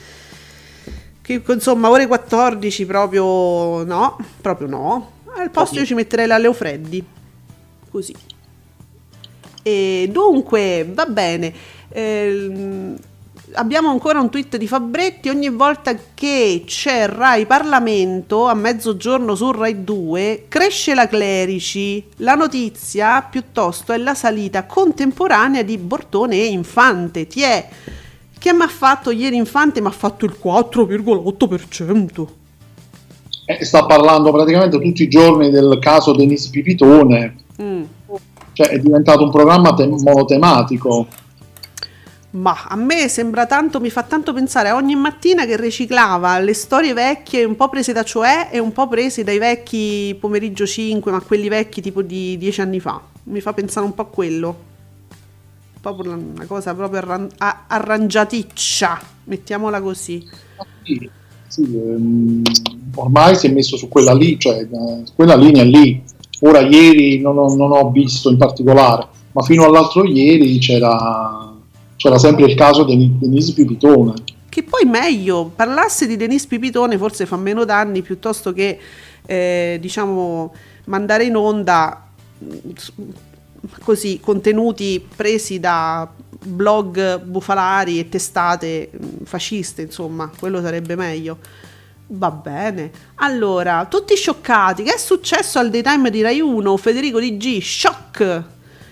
[1.21, 5.12] che insomma ore 14 proprio no, proprio no.
[5.36, 7.15] Al posto io ci metterei la Leofreddi.
[7.89, 8.13] Così.
[9.63, 11.54] E dunque, va bene.
[11.89, 12.95] Ehm,
[13.54, 15.30] abbiamo ancora un tweet di Fabretti.
[15.30, 22.04] Ogni volta che c'è Rai Parlamento a mezzogiorno su Rai 2, cresce la Clerici.
[22.17, 27.28] La notizia piuttosto è la salita contemporanea di Bortone e Infante.
[27.28, 27.41] Ti
[28.39, 29.82] che mi ha fatto ieri Infante?
[29.82, 32.28] Mi ha fatto il 4,8%.
[33.49, 37.83] Eh, sta parlando praticamente tutti i giorni del caso Denise Pipitone, Mm.
[38.51, 41.07] cioè è diventato un programma te- monotematico.
[42.31, 46.53] Ma a me sembra tanto, mi fa tanto pensare a ogni mattina che riciclava le
[46.53, 51.10] storie vecchie, un po' prese da Cioè e un po' prese dai vecchi pomeriggio 5,
[51.10, 53.01] ma quelli vecchi tipo di dieci anni fa.
[53.23, 54.55] Mi fa pensare un po' a quello.
[55.79, 57.29] Proprio una cosa proprio arran-
[57.67, 60.27] arrangiaticcia, mettiamola così.
[60.83, 61.10] Sì,
[61.47, 62.41] sì, ehm,
[62.95, 66.01] ormai si è messo su quella lì, cioè eh, quella linea lì.
[66.41, 71.53] Ora ieri non ho, non ho visto in particolare, ma fino all'altro ieri c'era,
[71.95, 74.13] c'era sempre il caso di Denise Pipitone.
[74.49, 78.77] Che poi meglio, parlasse di Denise Pipitone forse fa meno danni piuttosto che
[79.25, 80.53] eh, diciamo
[80.86, 82.10] mandare in onda
[82.43, 82.71] mm,
[83.84, 86.10] così contenuti presi da
[86.43, 91.38] blog bufalari e testate mm, fasciste, insomma, quello sarebbe meglio.
[92.10, 92.89] Va bene.
[93.15, 94.84] Allora, tutti scioccati.
[94.84, 96.77] Che è successo al daytime di Rai 1?
[96.77, 98.43] Federico Di G, shock.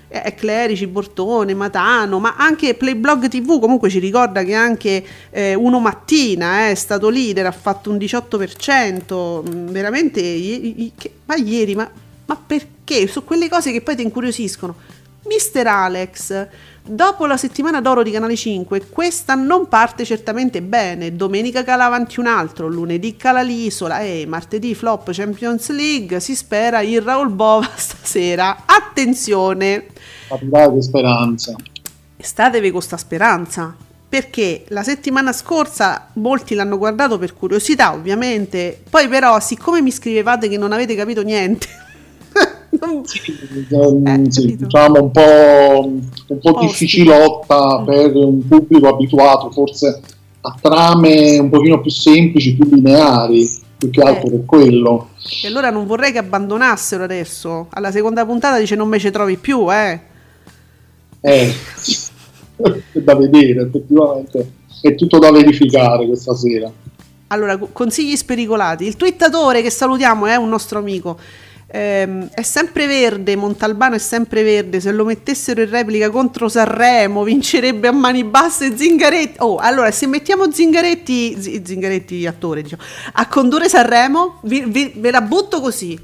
[0.07, 5.79] Eh, Clerici, Bortone, Matano, ma anche Playblog TV comunque ci ricorda che anche eh, Uno
[5.79, 11.35] Mattina eh, è stato leader, ha fatto un 18%, mm, veramente, i- i- che- ma
[11.35, 11.89] ieri, ma,
[12.27, 12.73] ma perché?
[13.08, 14.76] Su quelle cose che poi ti incuriosiscono.
[15.26, 16.48] Mister Alex,
[16.84, 21.15] dopo la settimana d'oro di Canale 5, questa non parte certamente bene.
[21.15, 26.19] Domenica cala avanti un altro, lunedì cala l'isola e martedì flop Champions League.
[26.19, 28.63] Si spera il Raul Bova stasera.
[28.65, 29.88] Attenzione!
[30.28, 31.56] Che speranza.
[32.17, 33.76] Statevi con sta speranza.
[34.08, 38.80] Perché la settimana scorsa molti l'hanno guardato per curiosità, ovviamente.
[38.88, 41.67] Poi, però, siccome mi scrivevate che non avete capito niente,
[42.79, 43.01] Eh,
[44.31, 44.63] sì, capito.
[44.65, 45.85] diciamo un po',
[46.27, 47.85] un po' difficilotta Mm.
[47.85, 50.01] per un pubblico abituato forse
[50.41, 54.31] a trame un pochino più semplici, più lineari, più che altro Eh.
[54.31, 55.09] per quello.
[55.43, 57.67] E allora non vorrei che abbandonassero adesso.
[57.71, 59.99] Alla seconda puntata dice non me ci trovi più, eh.
[61.21, 61.53] Eh,
[62.57, 66.71] è da vedere, effettivamente è tutto da verificare questa sera.
[67.29, 68.85] Allora, co- consigli spericolati.
[68.85, 71.17] Il twittatore che salutiamo è un nostro amico.
[71.75, 74.79] Ehm, è sempre verde, Montalbano è sempre verde.
[74.79, 79.35] Se lo mettessero in replica contro Sanremo, vincerebbe a mani basse Zingaretti.
[79.39, 85.11] Oh, allora, se mettiamo Zingaretti, Zi- Zingaretti attore, diciamo, a condurre Sanremo, vi- vi- ve
[85.11, 85.99] la butto così.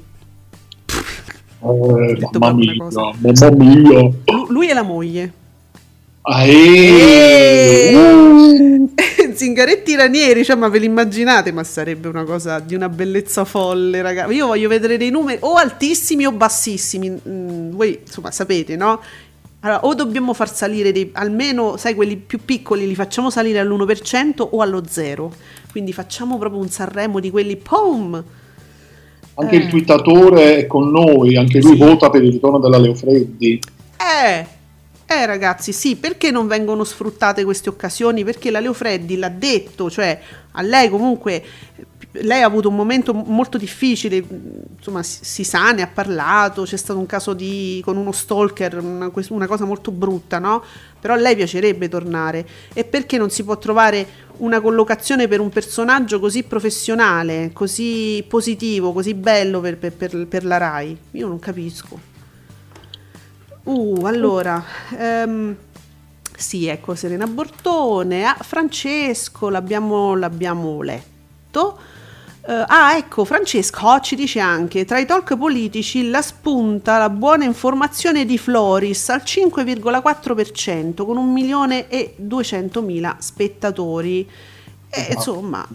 [1.64, 4.10] Eh, mamma mia, mamma mia.
[4.26, 5.32] Lu- lui e la moglie.
[6.44, 7.96] Eh, Eh.
[7.96, 8.92] uh.
[9.34, 11.52] Zingaretti Ranieri, cioè, ma ve l'immaginate?
[11.52, 14.34] Ma sarebbe una cosa di una bellezza folle, ragazzi.
[14.34, 17.10] Io voglio vedere dei numeri o altissimi o bassissimi.
[17.10, 19.00] Mm, voi insomma sapete, no?
[19.60, 24.48] Allora, o dobbiamo far salire dei, almeno, sai, quelli più piccoli li facciamo salire all'1%
[24.50, 25.32] o allo 0.
[25.70, 28.24] Quindi facciamo proprio un Sanremo di quelli, pom!
[29.34, 29.58] Anche Eh.
[29.58, 33.58] il twittatore è con noi, anche lui vota per il ritorno della Leo Freddi.
[33.96, 34.46] Eh,
[35.14, 38.24] eh ragazzi, sì, perché non vengono sfruttate queste occasioni?
[38.24, 40.20] Perché la Leo Freddi l'ha detto, cioè
[40.52, 41.42] a lei comunque
[42.16, 44.22] lei ha avuto un momento molto difficile,
[44.76, 49.10] insomma si, sa, ne ha parlato, c'è stato un caso di, con uno stalker, una,
[49.30, 50.62] una cosa molto brutta, no?
[51.00, 52.46] Però a lei piacerebbe tornare.
[52.74, 54.06] E perché non si può trovare
[54.38, 60.44] una collocazione per un personaggio così professionale, così positivo, così bello per, per- per- per
[60.44, 60.98] la RAI?
[61.12, 62.11] Io non capisco.
[63.64, 64.64] Uh, allora...
[64.96, 65.56] ehm,
[66.42, 68.24] sì, ecco Serena Bortone.
[68.24, 71.78] Ah, Francesco, l'abbiamo, l'abbiamo letto.
[72.44, 77.08] Eh, ah, ecco, Francesco oh, ci dice anche, tra i talk politici la spunta la
[77.08, 84.28] buona informazione di Floris al 5,4% con un milione e 200 mila spettatori.
[84.90, 85.66] E insomma,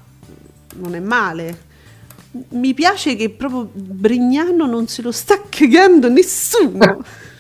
[0.75, 1.65] non è male.
[2.49, 7.03] Mi piace che proprio Brignano non se lo sta cagando nessuno.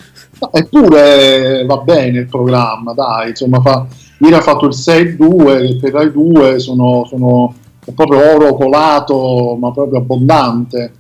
[0.51, 3.87] Eppure va bene il programma, dai, insomma, fa,
[4.19, 7.53] ieri ha fatto il 6-2, che per Rai 2 sono, sono
[7.93, 10.93] proprio oro colato, ma proprio abbondante.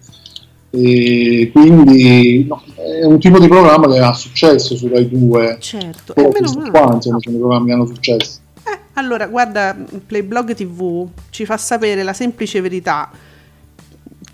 [0.69, 5.57] E quindi no, è un tipo di programma che ha successo su Rai 2.
[5.59, 6.69] Certo, e meno male.
[6.69, 8.39] qua, insomma, sono i programmi che hanno successo.
[8.63, 9.75] Eh, allora, guarda,
[10.05, 13.09] Playblog TV ci fa sapere la semplice verità,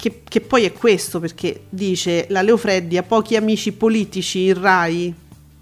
[0.04, 4.60] che, che poi è questo, perché dice la Leo Freddi ha pochi amici politici in
[4.60, 5.16] Rai.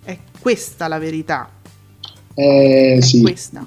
[0.03, 1.47] È questa la verità.
[2.33, 3.21] Eh, sì.
[3.21, 3.63] questa.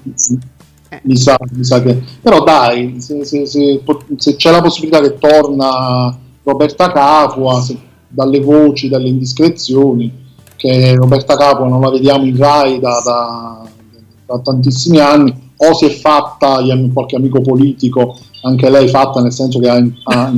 [0.89, 0.99] Eh.
[1.03, 2.03] Mi sa, mi sa che...
[2.21, 3.81] Però dai, se, se- se-
[4.17, 7.65] se c'è la possibilità che torna Roberta Capua,
[8.09, 10.11] dalle voci, dalle indiscrezioni,
[10.57, 13.65] che Roberta Capua non la vediamo in Rai da, da-
[14.25, 16.59] da tantissimi anni, o si è fatta
[16.93, 20.31] qualche amico politico, anche lei fatta nel senso che ha, ha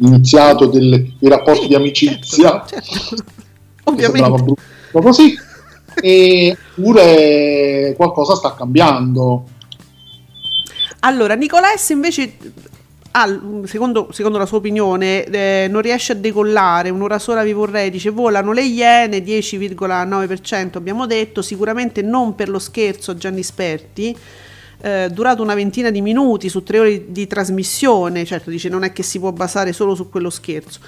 [0.00, 3.16] iniziato delle- dei rapporti di amicizia, Certo,
[3.84, 4.42] sembrava ovviamente.
[4.42, 5.34] brutto così,
[6.00, 9.44] eppure qualcosa sta cambiando.
[11.00, 12.36] Allora, Nicola S invece,
[13.64, 18.08] secondo, secondo la sua opinione, eh, non riesce a decollare, un'ora sola vi vorrei, dice
[18.08, 24.16] volano le iene, 10,9% abbiamo detto, sicuramente non per lo scherzo Gianni Sperti,
[24.84, 28.92] eh, durato una ventina di minuti su tre ore di trasmissione, certo dice non è
[28.92, 30.78] che si può basare solo su quello scherzo.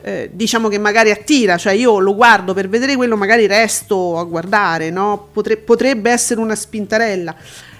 [0.00, 4.22] Eh, diciamo che magari attira, cioè io lo guardo per vedere quello, magari resto a
[4.22, 5.28] guardare, no?
[5.32, 7.34] Potre- potrebbe essere una spintarella.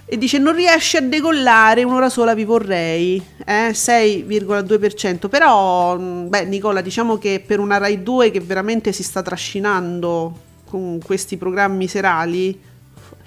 [0.04, 3.70] E dice non riesce a decollare, un'ora sola vi vorrei, eh?
[3.70, 9.22] 6,2%, però mh, beh Nicola diciamo che per una Rai 2 che veramente si sta
[9.22, 12.58] trascinando con questi programmi serali,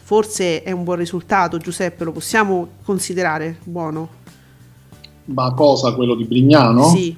[0.07, 4.07] forse è un buon risultato Giuseppe, lo possiamo considerare buono?
[5.25, 6.83] Ma cosa, quello di Brignano?
[6.89, 7.17] Sì,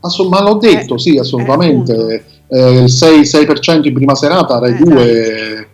[0.00, 2.24] Assu- ma l'ho detto, Eh, sì, eh, assolutamente.
[2.48, 5.68] Eh, il 6, 6% in prima serata, Rai Eh, 2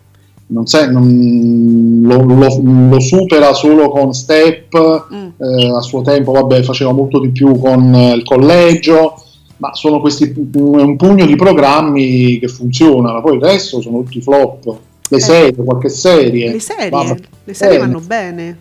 [0.49, 5.27] non sai, non- lo, lo- lo supera solo con Step, Mm.
[5.43, 9.15] eh, a suo tempo vabbè, faceva molto di più con eh, il collegio,
[9.57, 14.77] ma sono questi un pugno di programmi che funzionano, poi il resto sono tutti flop.
[15.09, 15.19] Le Eh.
[15.19, 16.51] serie, qualche serie.
[16.51, 17.91] le serie, le serie bene.
[17.91, 18.57] vanno bene.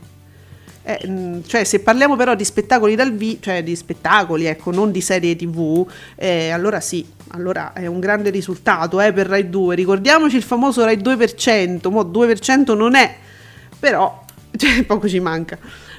[0.84, 4.92] Eh, mh, cioè, se parliamo però di spettacoli dal vivo, cioè di spettacoli, ecco, non
[4.92, 5.84] di serie tv,
[6.14, 9.74] eh, allora sì, allora è un grande risultato eh, per Rai 2.
[9.74, 13.16] Ricordiamoci il famoso Rai 2%, mo 2% non è,
[13.80, 14.22] però
[14.56, 15.58] cioè, poco ci manca.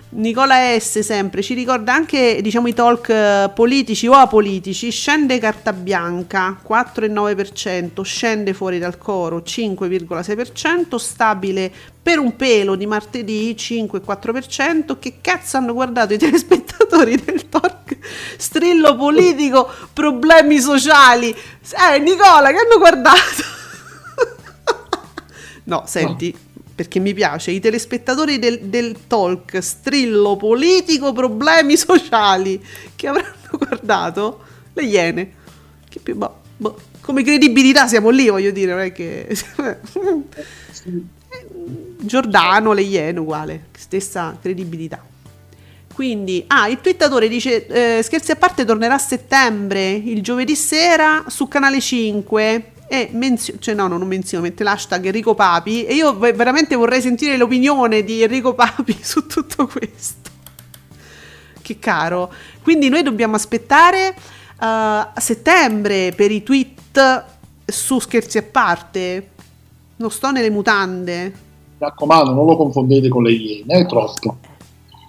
[0.10, 4.89] Nicola S sempre ci ricorda anche diciamo i talk eh, politici o apolitici.
[4.89, 11.70] Scende carta bianca 4,9% scende fuori dal coro 5,6% stabile
[12.01, 17.97] per un pelo di martedì 5,4% che cazzo hanno guardato i telespettatori del talk?
[18.38, 21.30] Strillo politico problemi sociali.
[21.32, 23.55] Eh Nicola che hanno guardato?
[25.68, 26.47] No senti
[26.78, 32.63] perché mi piace, i telespettatori del, del talk strillo politico problemi sociali
[32.95, 34.41] che avranno guardato
[34.73, 35.32] le Iene.
[35.89, 36.80] Che più, boh, boh.
[37.01, 39.28] Come credibilità siamo lì, voglio dire, non è che...
[41.99, 45.03] Giordano, le Iene, uguale, stessa credibilità.
[45.91, 47.65] Quindi, ah, il twittatore dice,
[47.97, 53.60] eh, scherzi a parte, tornerà a settembre, il giovedì sera, su Canale 5 e menzio-
[53.60, 58.04] cioè no, non menziono, mette l'hashtag Enrico Papi e io ve- veramente vorrei sentire l'opinione
[58.04, 60.30] di Enrico Papi su tutto questo.
[61.62, 62.32] Che caro.
[62.62, 64.16] Quindi noi dobbiamo aspettare eh,
[64.60, 67.24] a settembre per i tweet
[67.66, 69.30] su scherzi a parte.
[69.98, 71.24] Non sto nelle mutande.
[71.24, 71.34] Mi
[71.80, 74.38] raccomando, non lo confondete con le Iene, è troppo.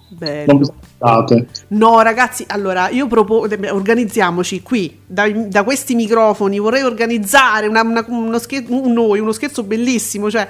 [0.09, 0.51] Bello.
[0.51, 0.65] Non vi
[0.99, 1.47] aspettate.
[1.69, 8.05] No, ragazzi, allora io propongo, organizziamoci qui, da, da questi microfoni, vorrei organizzare una- una-
[8.07, 10.47] uno, scher- un- noi, uno scherzo bellissimo, cioè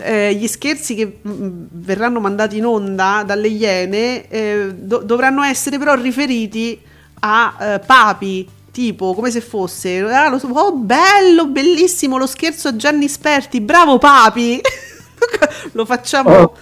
[0.00, 5.78] eh, gli scherzi che mm, verranno mandati in onda dalle Iene eh, do- dovranno essere
[5.78, 6.80] però riferiti
[7.20, 12.76] a eh, papi, tipo come se fosse ah, lo oh bello, bellissimo lo scherzo a
[12.76, 14.60] Gianni Sperti, bravo papi.
[15.72, 16.56] lo facciamo Oh.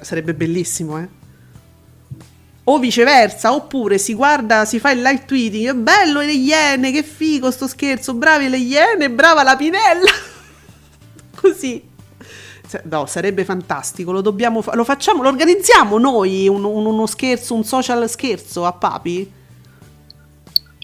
[0.00, 1.08] sarebbe bellissimo, eh.
[2.68, 7.50] O viceversa, oppure si guarda, si fa il live tweeting, bello le iene, che figo
[7.52, 10.10] sto scherzo, bravi le iene, brava la Pinella.
[11.36, 11.94] Così.
[12.84, 17.54] No, sarebbe fantastico, lo dobbiamo fa- lo facciamo, lo organizziamo noi un- un- uno scherzo,
[17.54, 19.32] un social scherzo a Papi?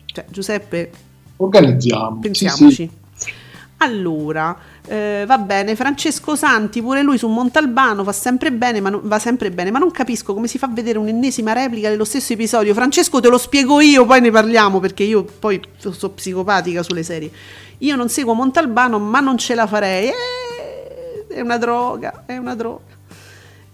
[0.07, 0.91] Cioè, Giuseppe,
[1.39, 2.15] Organizziamo.
[2.15, 2.91] Sì, pensiamoci.
[3.17, 3.31] sì.
[3.79, 4.57] Allora,
[4.87, 9.19] eh, va bene, Francesco Santi, pure lui su Montalbano fa sempre bene, ma non, va
[9.21, 12.75] sempre bene, ma non capisco come si fa a vedere un'ennesima replica dello stesso episodio.
[12.75, 17.31] Francesco, te lo spiego io, poi ne parliamo perché io poi sono psicopatica sulle serie.
[17.79, 20.09] Io non seguo Montalbano, ma non ce la farei.
[20.09, 22.91] Eh, è una droga, è una droga.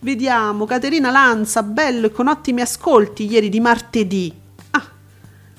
[0.00, 4.32] Vediamo, Caterina Lanza, bello e con ottimi ascolti ieri di martedì.
[4.70, 4.86] Ah,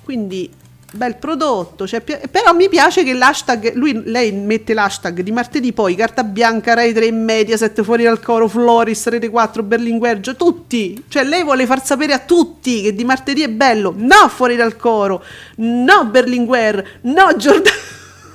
[0.04, 0.50] quindi
[0.92, 5.96] bel prodotto, cioè, però mi piace che l'hashtag, lui, lei mette l'hashtag di martedì poi,
[5.96, 11.24] carta bianca, Rai 3 Mediaset, fuori dal coro, Floris, Rete 4, Berlinguer, cioè tutti, cioè
[11.24, 15.24] lei vuole far sapere a tutti che di martedì è bello, no fuori dal coro,
[15.58, 17.76] no Berlinguer, no Giordano,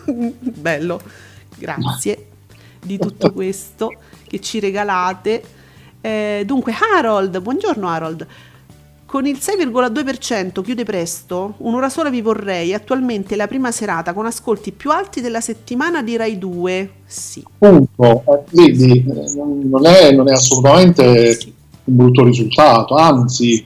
[0.39, 1.01] bello,
[1.57, 2.27] grazie
[2.81, 3.93] di tutto questo
[4.29, 5.43] che ci regalate.
[6.01, 8.27] Eh, dunque, Harold, buongiorno Harold.
[9.15, 14.73] Con il 6,2% chiude presto, un'ora sola vi vorrei, attualmente la prima serata con ascolti
[14.73, 16.91] più alti della settimana di Rai 2.
[17.07, 17.45] Sì.
[17.57, 18.25] Punto.
[18.27, 21.39] Eh, vedi, eh, non è, non è assolutamente
[21.85, 23.65] un brutto risultato, anzi,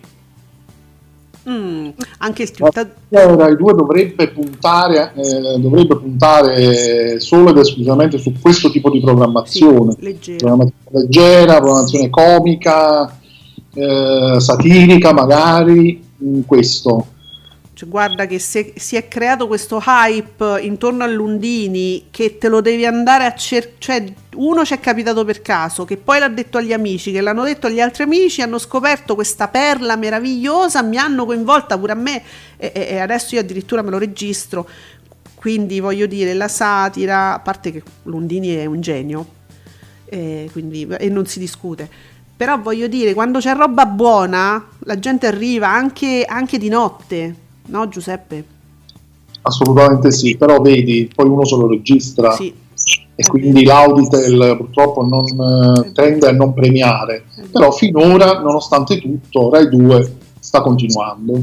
[1.49, 1.89] Mm,
[2.19, 2.95] anche il Twitter...
[3.09, 9.95] Rai 2 dovrebbe puntare, eh, dovrebbe puntare solo ed esclusivamente su questo tipo di programmazione.
[9.99, 10.37] leggero.
[10.37, 13.19] Programmazione leggera, programmazione comica,
[13.75, 17.07] eh, satirica magari, mm, questo.
[17.79, 22.61] Cioè, guarda che se, si è creato questo hype intorno a Lundini che te lo
[22.61, 23.77] devi andare a cercare.
[23.79, 27.45] Cioè, uno ci è capitato per caso, che poi l'ha detto agli amici, che l'hanno
[27.45, 32.21] detto agli altri amici, hanno scoperto questa perla meravigliosa, mi hanno coinvolta pure a me
[32.57, 34.69] e- e adesso io addirittura me lo registro.
[35.37, 39.25] Quindi voglio dire, la satira, a parte che Lundini è un genio,
[40.07, 41.89] eh, quindi, e non si discute.
[42.39, 47.35] Però voglio dire, quando c'è roba buona, la gente arriva anche, anche di notte,
[47.67, 48.45] no Giuseppe?
[49.43, 52.55] Assolutamente sì, però vedi, poi uno se lo registra Sì.
[53.17, 55.25] e quindi l'Auditel purtroppo non,
[55.85, 61.43] eh, tende a non premiare, però finora, nonostante tutto, Rai 2 sta continuando.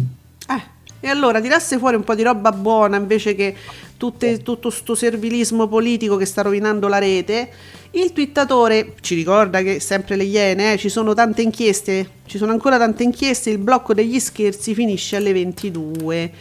[1.02, 3.54] E allora tirasse fuori un po' di roba buona invece che
[3.96, 7.48] tutte- tutto sto servilismo politico che sta rovinando la rete.
[7.96, 12.52] Il twittatore ci ricorda che sempre le Iene, eh, ci sono tante inchieste, ci sono
[12.52, 16.32] ancora tante inchieste, il blocco degli scherzi finisce alle 22.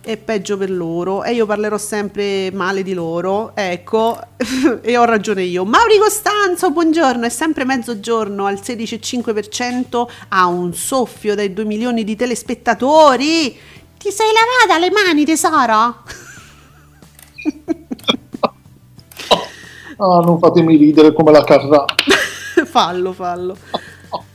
[0.00, 4.18] È peggio per loro e io parlerò sempre male di loro, ecco,
[4.82, 5.64] e ho ragione io.
[5.64, 12.16] Mauri Costanzo, buongiorno, è sempre mezzogiorno al 16,5%, ha un soffio dai 2 milioni di
[12.16, 13.56] telespettatori.
[13.96, 16.02] Ti sei lavata le mani, tesoro?
[19.96, 21.84] Ah, non fatemi ridere come la Carrà.
[22.66, 23.56] fallo, fallo.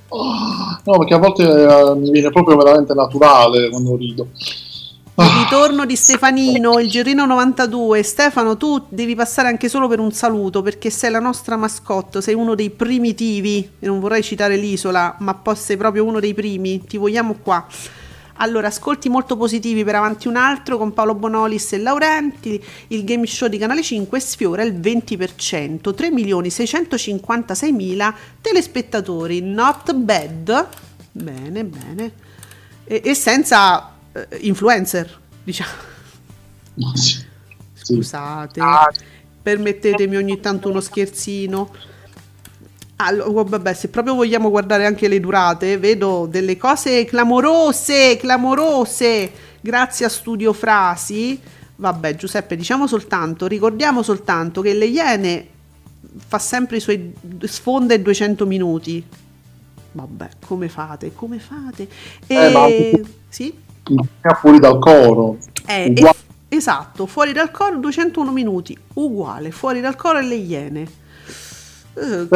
[0.10, 4.28] No, perché a volte eh, mi viene proprio veramente naturale quando rido.
[5.20, 8.04] Il ritorno di Stefanino, il Gerino 92.
[8.04, 12.36] Stefano, tu devi passare anche solo per un saluto perché sei la nostra mascotte, sei
[12.36, 13.70] uno dei primitivi.
[13.80, 16.86] E non vorrei citare l'isola, ma poi sei proprio uno dei primi.
[16.86, 17.66] Ti vogliamo qua.
[18.42, 22.64] Allora, ascolti molto positivi per avanti un altro con Paolo Bonolis e Laurenti.
[22.88, 29.42] Il game show di Canale 5 sfiora il 20%, 3.656.000 telespettatori.
[29.42, 30.68] Not bad.
[31.12, 32.14] Bene, bene.
[32.86, 35.72] E, e senza eh, influencer, diciamo.
[37.74, 38.62] Scusate,
[39.42, 41.74] permettetemi ogni tanto uno scherzino.
[43.02, 49.32] Allora, oh, vabbè, se proprio vogliamo guardare anche le durate, vedo delle cose clamorose, clamorose,
[49.62, 51.40] grazie a Studio Frasi.
[51.78, 55.48] Vabbè, Giuseppe, diciamo soltanto, ricordiamo soltanto che le Iene
[56.28, 57.14] fa sempre i suoi
[57.46, 59.02] sfonda i 200 minuti.
[59.94, 61.14] Vabbè, come fate?
[61.16, 61.88] Come fate?
[62.28, 62.36] E...
[62.36, 63.58] Eh, ma anche- Sì?
[64.42, 65.38] fuori dal coro.
[65.66, 66.18] Eh, Uguale.
[66.50, 70.88] e- esatto, fuori dal coro 201 minuti, uguale, fuori dal coro e le Iene.
[71.94, 72.28] Eh,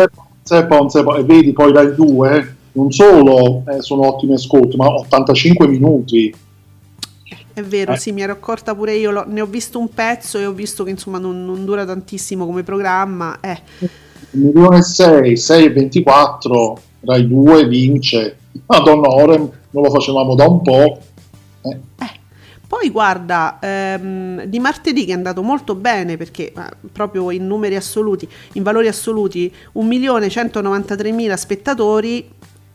[0.79, 1.17] Non sepa.
[1.17, 6.33] E vedi poi Rai 2, non solo eh, sono ottimi ascolti, ma 85 minuti.
[7.53, 7.97] È vero, Eh.
[7.97, 10.83] sì, mi ero accorta pure io, lo- ne ho visto un pezzo e ho visto
[10.83, 13.39] che insomma non, non dura tantissimo come programma.
[13.39, 13.61] Eh.
[14.31, 20.33] 1 milione e 6, 6 e 24, Rai 2 vince ad onore, non lo facevamo
[20.35, 20.97] da un po'.
[21.61, 21.79] Eh,
[22.73, 26.61] Poi guarda, ehm, di martedì che è andato molto bene perché eh,
[26.91, 32.27] proprio in numeri assoluti, in valori assoluti, 1.193.000 spettatori,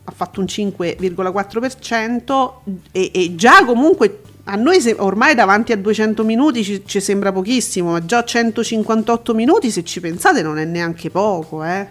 [0.05, 2.51] ha fatto un 5,4%
[2.93, 7.33] e, e già comunque a noi se- ormai davanti a 200 minuti ci, ci sembra
[7.33, 11.85] pochissimo, ma già 158 minuti se ci pensate non è neanche poco, eh.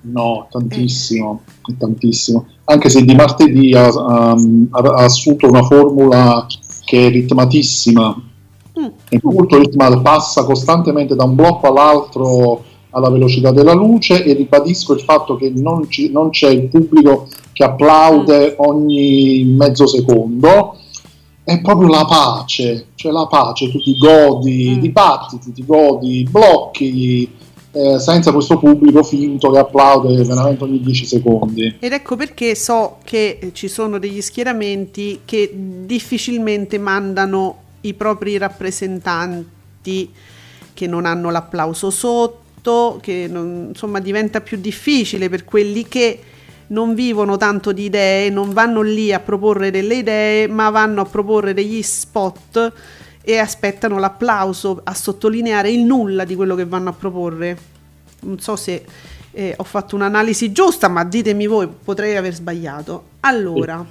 [0.00, 1.42] No, tantissimo,
[1.78, 2.46] tantissimo.
[2.64, 4.34] Anche se di martedì ha, ha-
[4.70, 6.46] ha assunto una formula
[6.84, 8.22] che è ritmatissima,
[8.76, 8.86] Mm.
[9.08, 14.94] è molto ritmata, passa costantemente da un blocco all'altro alla velocità della luce e ribadisco
[14.94, 20.76] il fatto che non, ci- non c'è il pubblico che applaude ogni mezzo secondo,
[21.44, 24.80] è proprio la pace, cioè la pace, tu ti godi i Mm.
[24.80, 27.30] dibattiti, ti godi i blocchi,
[27.74, 31.76] eh, senza questo pubblico finto che applaude veramente ogni 10 secondi.
[31.80, 35.50] Ed ecco perché so che ci sono degli schieramenti che
[35.84, 40.10] difficilmente mandano i propri rappresentanti
[40.72, 46.20] che non hanno l'applauso sotto, che non- insomma diventa più difficile per quelli che
[46.68, 51.04] non vivono tanto di idee, non vanno lì a proporre delle idee, ma vanno a
[51.04, 52.72] proporre degli spot
[53.24, 57.58] e aspettano l'applauso a sottolineare il nulla di quello che vanno a proporre.
[58.20, 58.84] Non so se
[59.32, 63.04] eh, ho fatto un'analisi giusta, ma ditemi voi, potrei aver sbagliato.
[63.20, 63.84] Allora,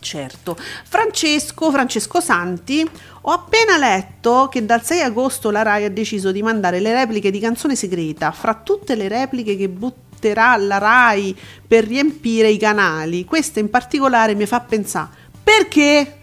[0.00, 0.56] certo.
[0.84, 2.88] Francesco, Francesco Santi,
[3.22, 7.30] ho appena letto che dal 6 agosto la RAI ha deciso di mandare le repliche
[7.30, 13.24] di Canzone Segreta, fra tutte le repliche che butterà la RAI per riempire i canali.
[13.24, 15.10] Questa in particolare mi fa pensare,
[15.42, 16.17] perché?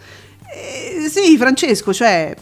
[0.56, 2.34] Eh, sì, Francesco, cioè,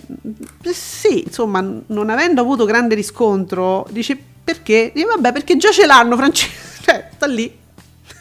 [0.64, 4.92] eh, sì, insomma, non avendo avuto grande riscontro, dice perché?
[4.94, 6.54] Dice, vabbè, perché già ce l'hanno, Francesco,
[6.86, 7.52] cioè, sta lì.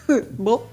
[0.28, 0.70] boh.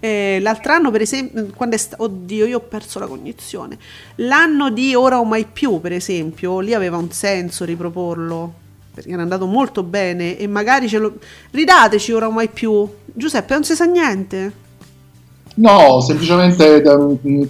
[0.00, 3.78] Eh, l'altro anno, per esempio, quando è sta- oddio, io ho perso la cognizione.
[4.16, 8.54] L'anno di Ora o Mai Più, per esempio, lì aveva un senso riproporlo
[8.92, 11.16] perché era andato molto bene e magari ce lo
[11.52, 12.86] ridateci Ora o Mai Più.
[13.04, 14.68] Giuseppe, non si sa niente.
[15.56, 16.82] No, semplicemente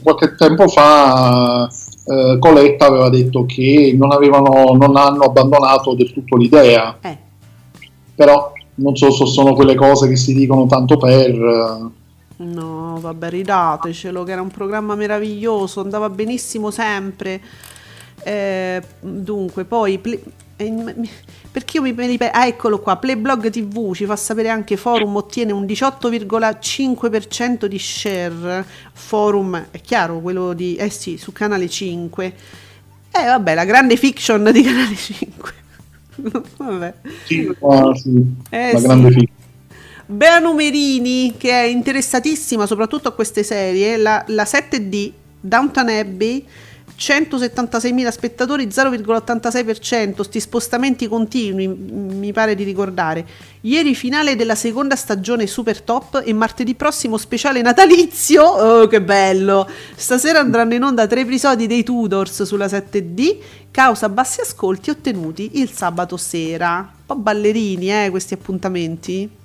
[0.03, 6.36] qualche tempo fa eh, Coletta aveva detto che non, avevano, non hanno abbandonato del tutto
[6.36, 7.18] l'idea, Eh,
[8.14, 11.90] però non so se sono quelle cose che si dicono tanto per...
[12.36, 17.40] no, vabbè, ridatecelo, che era un programma meraviglioso, andava benissimo sempre.
[18.22, 20.18] Eh, dunque, poi m-
[21.51, 25.53] perché io mi, pe- ah, eccolo qua, Playblog TV ci fa sapere anche Forum ottiene
[25.53, 28.65] un 18,5% di share.
[28.93, 32.35] Forum è chiaro, quello di eh sì, su Canale 5.
[33.13, 35.53] Eh vabbè, la grande fiction di Canale 5.
[36.59, 36.95] vabbè.
[37.25, 38.85] sì, ah, sì, Eh, la sì.
[38.85, 39.33] grande figlia.
[40.07, 46.45] Bea Numerini, che è interessatissima soprattutto a queste serie, la, la 7D, Downton Abbey,
[47.01, 53.26] 176.000 spettatori, 0,86%, sti spostamenti continui, mi pare di ricordare.
[53.62, 58.42] Ieri finale della seconda stagione Super Top e martedì prossimo speciale natalizio.
[58.42, 59.66] Oh, che bello!
[59.96, 63.38] Stasera andranno in onda tre episodi dei Tudors sulla 7D,
[63.70, 66.80] causa bassi ascolti ottenuti il sabato sera.
[66.80, 69.38] Un po' ballerini, eh, questi appuntamenti.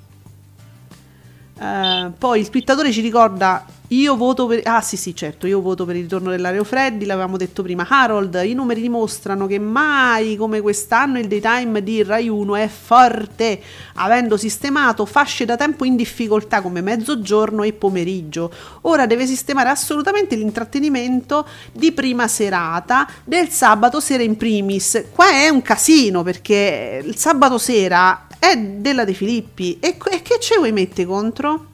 [1.57, 3.65] Eh, poi il twittatore ci ricorda
[3.99, 7.37] io voto per ah sì sì certo io voto per il ritorno dell'Areo Freddy l'avevamo
[7.37, 7.85] detto prima.
[7.87, 13.61] Harold i numeri dimostrano che mai come quest'anno il daytime di Rai 1 è forte.
[13.95, 18.51] Avendo sistemato fasce da tempo in difficoltà come mezzogiorno e pomeriggio.
[18.81, 25.05] Ora deve sistemare assolutamente l'intrattenimento di prima serata del sabato sera in primis.
[25.11, 29.77] Qua è un casino perché il sabato sera è della De Filippi.
[29.79, 31.73] E, e che ce vuoi mettere contro?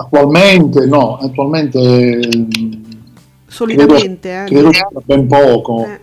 [0.00, 2.82] Attualmente no, attualmente mh,
[3.48, 4.70] solitamente credo, eh.
[4.70, 5.84] credo ben poco.
[5.86, 6.00] Eh.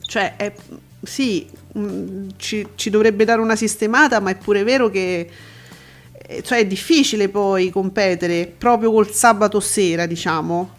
[0.00, 0.52] cioè è-
[1.00, 5.30] sì mh, ci, ci dovrebbe dare una sistemata ma è pure vero che
[6.12, 10.70] eh, cioè è difficile poi competere proprio col sabato sera diciamo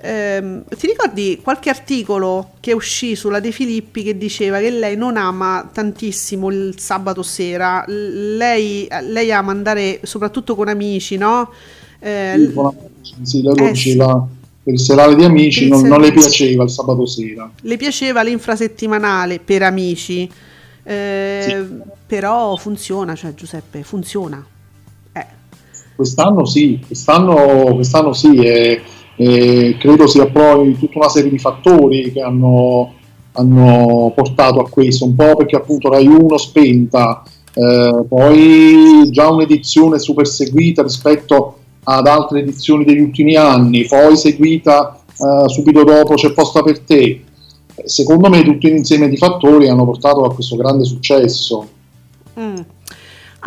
[0.00, 5.16] Ehm, ti ricordi qualche articolo che uscì sulla De Filippi che diceva che lei non
[5.16, 11.50] ama tantissimo il sabato sera lei, lei ama andare soprattutto con amici no?
[11.98, 12.74] Eh, Sì, con la-
[13.22, 14.26] sì, lei eh, diceva
[14.62, 17.52] per il serale di amici, non, non le piaceva il sabato sera.
[17.60, 20.30] le piaceva l'infrasettimanale per amici,
[20.82, 21.66] eh,
[22.06, 24.44] però funziona, cioè Giuseppe, funziona.
[25.12, 25.26] Eh,
[25.94, 28.82] Quest'anno sì, quest'anno, quest'anno sì, e,
[29.20, 32.92] e credo sia poi tutta una serie di fattori che hanno,
[33.32, 39.98] hanno portato a questo, un po' perché appunto Rai 1 spenta, eh, poi già un'edizione
[39.98, 46.32] super seguita rispetto ad altre edizioni degli ultimi anni, poi seguita eh, subito dopo c'è
[46.32, 47.22] posta per te.
[47.84, 51.66] Secondo me tutto un insieme di fattori hanno portato a questo grande successo.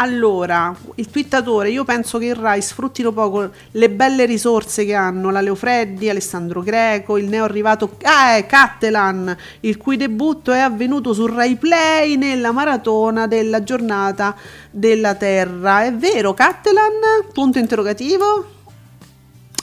[0.01, 5.29] Allora, il twittatore, io penso che il Rai sfruttino poco le belle risorse che hanno,
[5.29, 10.57] la Leo Freddi, Alessandro Greco, il neo arrivato ah, eh, Cattelan, il cui debutto è
[10.57, 14.35] avvenuto su Rai Play nella maratona della giornata
[14.71, 15.85] della Terra.
[15.85, 17.27] È vero, Cattelan?
[17.31, 18.45] Punto interrogativo?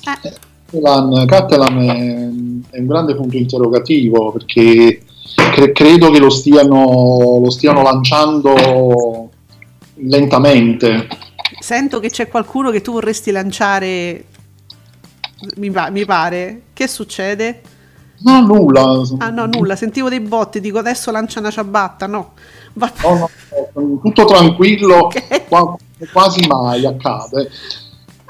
[0.05, 1.27] Eh.
[1.27, 5.03] Cattelan, è, è un grande punto interrogativo perché
[5.35, 9.28] cre- credo che lo stiano, lo stiano lanciando
[10.01, 11.09] lentamente.
[11.61, 14.25] Sento che c'è qualcuno che tu vorresti lanciare,
[15.57, 16.63] mi, pa- mi pare.
[16.73, 17.61] Che succede?
[18.21, 19.03] No, nulla.
[19.19, 22.33] Ah no, nulla, sentivo dei botti, dico adesso lancia una ciabatta, no.
[22.75, 23.31] Va- No,
[23.75, 25.09] no, tutto tranquillo,
[25.49, 25.77] qua-
[26.13, 27.49] quasi mai accade.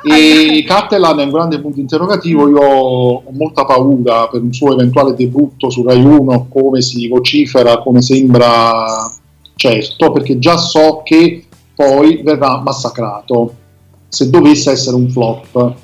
[0.00, 2.48] E Cattelan è un grande punto interrogativo.
[2.48, 7.78] Io ho molta paura per un suo eventuale debutto su Rai 1, come si vocifera,
[7.78, 9.10] come sembra
[9.56, 11.46] certo, perché già so che
[11.78, 13.54] poi verrà massacrato
[14.08, 15.74] se dovesse essere un flop.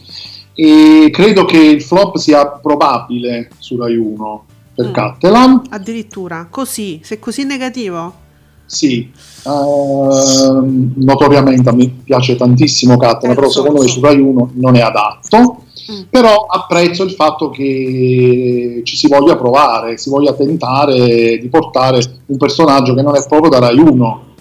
[0.53, 4.93] E credo che il flop sia probabile su Rai 1 per Mm.
[4.93, 5.63] Cattelan.
[5.71, 8.23] Addirittura, così, se così negativo?
[8.67, 9.09] Sì,
[9.45, 14.75] ehm, notoriamente a me piace tantissimo Cattelan, però Terzo, secondo me su Rai 1 non
[14.75, 15.63] è adatto.
[15.93, 16.03] Mm.
[16.11, 22.37] Però apprezzo il fatto che ci si voglia provare, si voglia tentare di portare un
[22.37, 24.33] personaggio che non è proprio da Rai 1.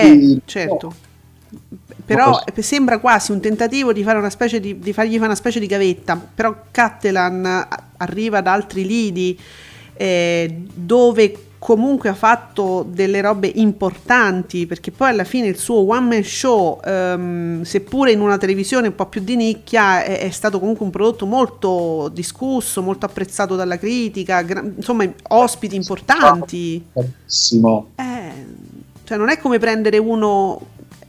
[0.00, 0.94] Eh, Sì, certo.
[2.04, 5.34] Però eh, sembra quasi un tentativo di fare una specie di, di fargli fare una
[5.34, 6.16] specie di gavetta.
[6.34, 7.66] Però Cattelan
[7.96, 9.38] arriva da altri lidi
[9.94, 16.06] eh, dove comunque ha fatto delle robe importanti perché poi alla fine il suo one
[16.06, 20.60] man show ehm, seppure in una televisione un po' più di nicchia è, è stato
[20.60, 26.84] comunque un prodotto molto discusso molto apprezzato dalla critica gra- insomma ospiti importanti
[27.96, 28.46] eh,
[29.06, 30.60] cioè non è come prendere uno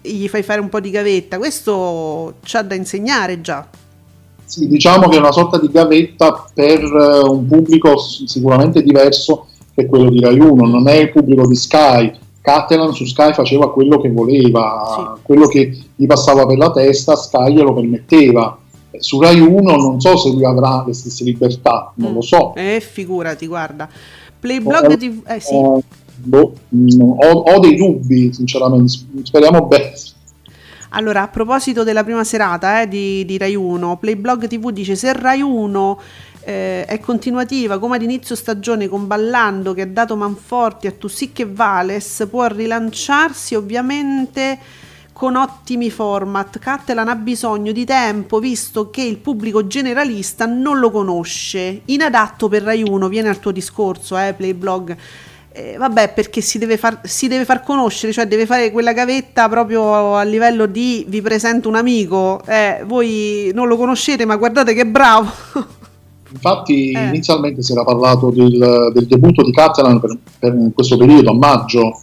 [0.01, 3.67] e gli fai fare un po' di gavetta, questo c'ha da insegnare già.
[4.45, 9.87] Sì, diciamo che è una sorta di gavetta per eh, un pubblico sicuramente diverso che
[9.87, 12.13] quello di Rai 1, non è il pubblico di Sky.
[12.39, 17.53] Catalan su Sky faceva quello che voleva, quello che gli passava per la testa, Sky
[17.53, 18.57] glielo permetteva.
[18.91, 22.53] Eh, Su Rai 1 non so se lui avrà le stesse libertà, non lo so.
[22.55, 23.89] Eh, figurati, guarda.
[24.39, 25.55] Playblog Eh, TV, eh sì.
[26.17, 26.53] Boh,
[26.99, 28.99] ho, ho dei dubbi, sinceramente.
[29.23, 29.93] Speriamo bene.
[30.91, 35.11] Allora, a proposito della prima serata eh, di, di Rai 1, Playblog TV dice se
[35.13, 35.99] Rai 1
[36.41, 41.39] eh, è continuativa come ad inizio stagione con Ballando che ha dato manforti a Tussic
[41.41, 44.57] e Vales, può rilanciarsi ovviamente
[45.11, 46.57] con ottimi format.
[46.57, 51.81] Cattelan ha bisogno di tempo visto che il pubblico generalista non lo conosce.
[51.85, 54.95] Inadatto per Rai 1, viene al tuo discorso, eh, Playblog.
[55.57, 59.49] Eh, vabbè, perché si deve, far, si deve far conoscere, cioè deve fare quella gavetta
[59.49, 62.39] proprio a livello di vi presento un amico.
[62.45, 65.27] Eh, voi non lo conoscete, ma guardate che bravo.
[66.31, 67.07] Infatti, Eh.
[67.07, 72.01] inizialmente si era parlato del, del debutto di Catalan per, per questo periodo, a maggio,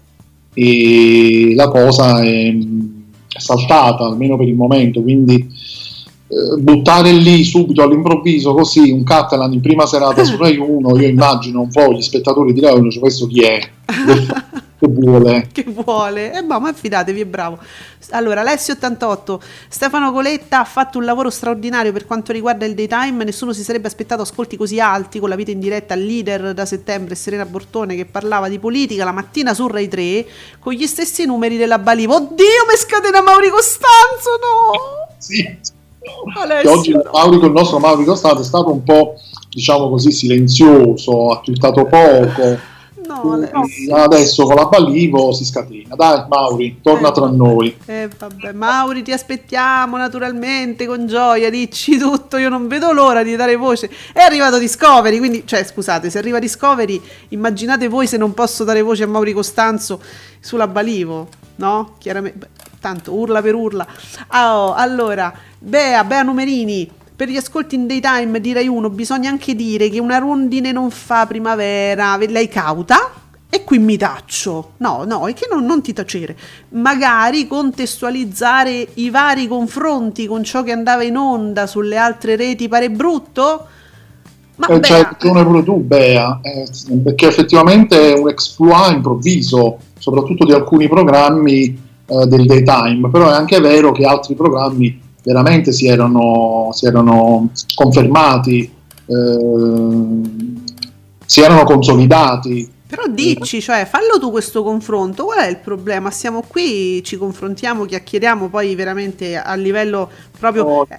[0.53, 5.01] e la cosa è, è saltata, almeno per il momento.
[5.01, 5.49] Quindi,
[6.59, 11.61] buttare lì subito all'improvviso così un Catalan in prima serata su Rai 1, io immagino
[11.61, 13.71] un po' gli spettatori di Rai 1, cioè, questo chi è?
[14.77, 15.49] Che vuole?
[15.53, 16.33] che vuole.
[16.33, 17.59] E boh, ma fidatevi, è bravo.
[18.11, 23.53] Allora, Alessio88, Stefano Coletta ha fatto un lavoro straordinario per quanto riguarda il daytime, nessuno
[23.53, 27.15] si sarebbe aspettato ascolti così alti con la vita in diretta al leader da settembre
[27.15, 30.27] Serena Bortone che parlava di politica la mattina su Rai 3
[30.59, 32.17] con gli stessi numeri della Balivo.
[32.17, 35.17] Oddio, mi scatena Mauri Costanzo, no!
[35.19, 35.74] Sì.
[36.35, 36.95] Alessio, oggi.
[37.13, 39.15] Maurico, il nostro Maurico Stato è stato un po',
[39.49, 42.73] diciamo così, silenzioso, ha twittato poco.
[43.07, 43.39] No.
[43.93, 45.95] Adesso con la Ballivo si scatena.
[45.95, 47.77] Dai, Mauri, torna Eh, tra noi.
[47.85, 51.51] Eh, vabbè, Mauri, ti aspettiamo naturalmente con gioia.
[51.51, 52.39] Dici tutto.
[52.39, 53.91] Io non vedo l'ora di dare voce.
[54.13, 58.81] È arrivato Discovery, quindi, cioè, scusate, se arriva Discovery, immaginate voi se non posso dare
[58.81, 60.01] voce a Mauri Costanzo
[60.41, 61.97] sulla Balivo, no?
[61.99, 62.49] Chiaramente,
[62.85, 63.87] tanto urla per urla.
[64.27, 66.91] Ah, oh, allora, Bea, Bea Numerini.
[67.17, 70.91] Per gli ascolti in daytime di Rai 1 bisogna anche dire che una rondine non
[70.91, 72.19] fa primavera.
[72.19, 73.11] Lei cauta?
[73.49, 74.73] E qui mi taccio.
[74.79, 76.37] No, no, è che non, non ti tacere.
[76.71, 82.91] Magari contestualizzare i vari confronti con ciò che andava in onda sulle altre reti pare
[82.91, 83.69] brutto?
[84.57, 86.69] Ma Eh, c'hai ragione pure tu, Bea, eh,
[87.03, 93.33] perché effettivamente è un exploit improvviso, soprattutto di alcuni programmi eh, del daytime, però è
[93.35, 98.71] anche vero che altri programmi veramente si erano, si erano confermati,
[99.07, 100.65] ehm,
[101.25, 102.71] si erano consolidati.
[102.87, 106.11] Però dici, cioè, fallo tu questo confronto, qual è il problema?
[106.11, 110.99] Siamo qui, ci confrontiamo, chiacchieriamo poi veramente a livello proprio Oh, eh,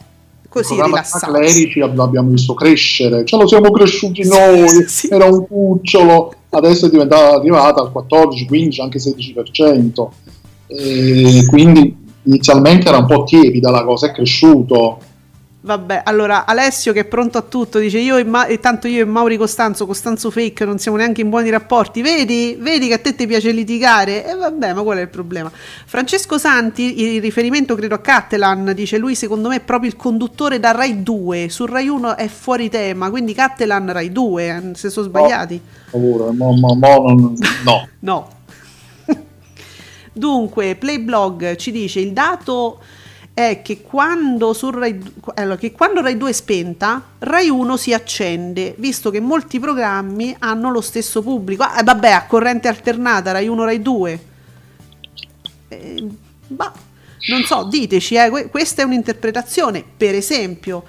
[0.49, 1.31] così rilassato.
[1.31, 5.07] Clerici ab- l'abbiamo visto crescere, ce lo siamo cresciuti noi, Sì.
[5.09, 10.11] era un cucciolo, adesso è diventata arrivata al 14, 15, anche 16%.
[10.67, 14.99] E quindi inizialmente era un po' tiepida la cosa, è cresciuto.
[15.65, 19.01] Vabbè, allora Alessio che è pronto a tutto, dice io e, Ma- e tanto io
[19.01, 22.55] e Mauri Costanzo, Costanzo Fake, non siamo neanche in buoni rapporti, vedi?
[22.59, 24.29] Vedi che a te ti piace litigare?
[24.29, 25.51] E vabbè, ma qual è il problema?
[25.85, 30.59] Francesco Santi, in riferimento credo a Cattelan, dice lui secondo me è proprio il conduttore
[30.59, 34.91] da Rai 2, su Rai 1 è fuori tema, quindi Cattelan Rai 2, eh, se
[34.91, 35.59] sono sbagliati.
[35.93, 36.75] Mo- mo- mo
[37.07, 37.87] non- no.
[38.01, 38.27] No.
[40.17, 42.79] Dunque, Playblog ci dice il dato
[43.33, 44.97] è che quando, su Rai,
[45.33, 50.33] allora, che quando Rai 2 è spenta, Rai 1 si accende, visto che molti programmi
[50.39, 51.63] hanno lo stesso pubblico.
[51.63, 54.19] Ah, vabbè, a corrente alternata, Rai 1, Rai 2.
[55.67, 56.07] Eh,
[56.47, 56.71] bah,
[57.27, 59.83] non so, diteci, eh, que- questa è un'interpretazione.
[59.97, 60.85] Per esempio,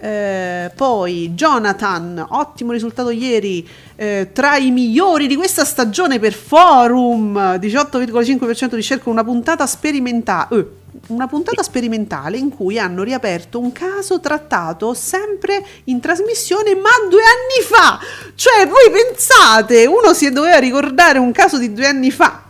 [0.00, 7.36] eh, poi Jonathan, ottimo risultato ieri, eh, tra i migliori di questa stagione per Forum,
[7.36, 10.76] 18,5% di con una puntata sperimentale.
[11.08, 17.22] una puntata sperimentale in cui hanno riaperto un caso trattato sempre in trasmissione ma due
[17.22, 17.98] anni fa.
[18.34, 22.44] Cioè, voi pensate, uno si doveva ricordare un caso di due anni fa.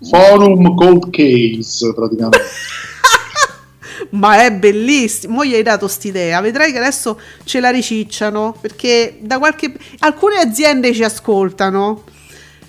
[0.00, 2.38] Forum Cold Case, praticamente.
[4.10, 5.34] Ma è bellissimo.
[5.34, 6.40] Mo gli hai dato st'idea.
[6.40, 8.54] Vedrai che adesso ce la ricicciano.
[8.60, 9.72] Perché da qualche.
[9.98, 12.02] alcune aziende ci ascoltano.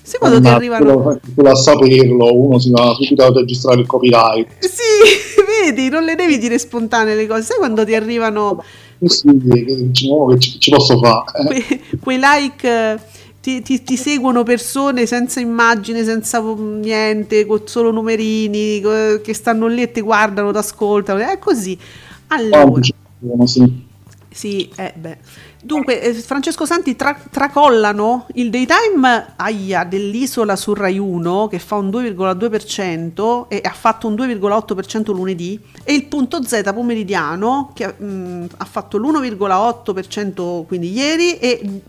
[0.01, 1.19] Sai quando ti arrivano.
[1.35, 4.47] quello a saperlo, uno si va subito a registrare il copyright.
[4.59, 7.43] Sì, vedi, non le devi dire spontanee le cose.
[7.43, 8.63] Sai quando ti arrivano
[9.03, 11.23] Sì, che, che- ci posso fare?
[11.55, 11.63] eh?
[11.63, 12.99] que- quei like.
[13.41, 18.81] Ti, ti- ti seguono persone senza immagine, senza niente, con solo numerini
[19.23, 21.19] che stanno lì e ti guardano, ti ascoltano.
[21.19, 21.77] È così.
[22.27, 22.81] Allora.
[23.45, 23.87] Sì.
[24.31, 25.17] Sì, eh, beh.
[25.61, 31.75] Dunque, eh, Francesco Santi tra- tracollano il daytime aia, dell'isola su Rai 1 che fa
[31.75, 38.45] un 2,2% e ha fatto un 2,8% lunedì e il punto Z pomeridiano che mm,
[38.57, 41.81] ha fatto l'1,8% quindi ieri e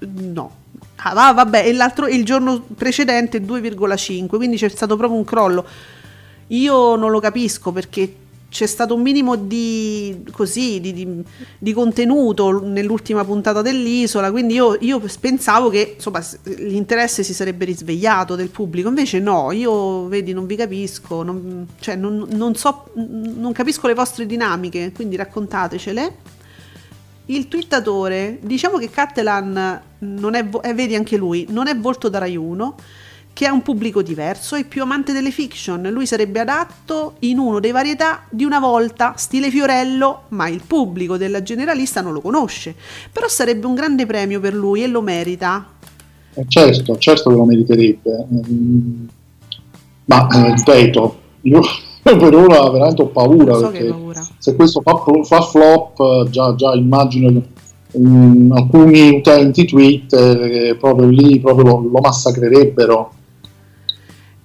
[0.00, 0.52] no.
[0.96, 5.64] Ah, va- vabbè, e l'altro il giorno precedente 2,5, quindi c'è stato proprio un crollo.
[6.48, 8.14] Io non lo capisco perché
[8.50, 11.22] c'è stato un minimo di, così, di, di-
[11.58, 18.34] di contenuto nell'ultima puntata dell'isola, quindi io, io pensavo che insomma, l'interesse si sarebbe risvegliato
[18.34, 23.52] del pubblico, invece no, io vedi non vi capisco, non, cioè, non, non so, non
[23.52, 26.36] capisco le vostre dinamiche, quindi raccontatecele.
[27.30, 32.08] Il twittatore, diciamo che Cattelan non è, vo- eh, vedi anche lui, non è volto
[32.08, 32.74] da Rai 1,
[33.34, 37.60] che ha un pubblico diverso, è più amante delle fiction, lui sarebbe adatto in uno
[37.60, 42.74] dei varietà di una volta, stile Fiorello, ma il pubblico della generalista non lo conosce.
[43.12, 45.66] Però sarebbe un grande premio per lui e lo merita.
[46.34, 48.26] Eh, certo, certo che lo meriterebbe.
[48.32, 49.06] Mm,
[50.06, 51.60] Ma eh, ripeto, io
[52.16, 54.26] per ora veramente ho paura so perché paura.
[54.38, 57.42] se questo fa, fa flop, eh, già, già immagino
[57.98, 63.12] mm, alcuni utenti Twitter che proprio lì proprio lo, lo massacrerebbero.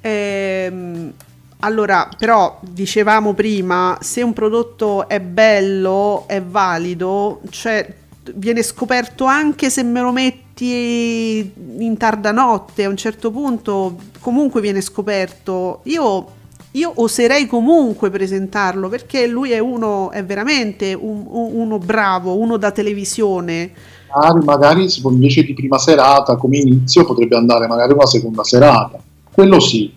[0.01, 1.13] Ehm,
[1.59, 8.01] allora, però, dicevamo prima, se un prodotto è bello, è valido, cioè
[8.35, 14.59] viene scoperto anche se me lo metti in tarda notte, a un certo punto comunque
[14.59, 15.79] viene scoperto.
[15.83, 16.27] Io,
[16.75, 22.57] io oserei comunque presentarlo perché lui è uno, è veramente un- un- uno bravo, uno
[22.57, 23.71] da televisione.
[24.13, 28.99] Magari, magari invece di prima serata come inizio potrebbe andare magari una seconda serata.
[29.31, 29.91] Quello sì,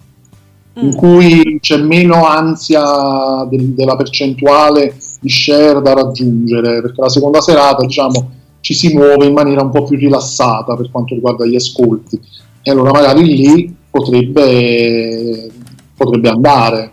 [0.78, 0.94] in Mm.
[0.96, 7.84] cui c'è meno ansia del- della percentuale di share da raggiungere, perché la seconda serata
[7.84, 12.20] diciamo ci si muove in maniera un po' più rilassata per quanto riguarda gli ascolti
[12.62, 15.50] e allora magari lì potrebbe,
[15.96, 16.92] potrebbe andare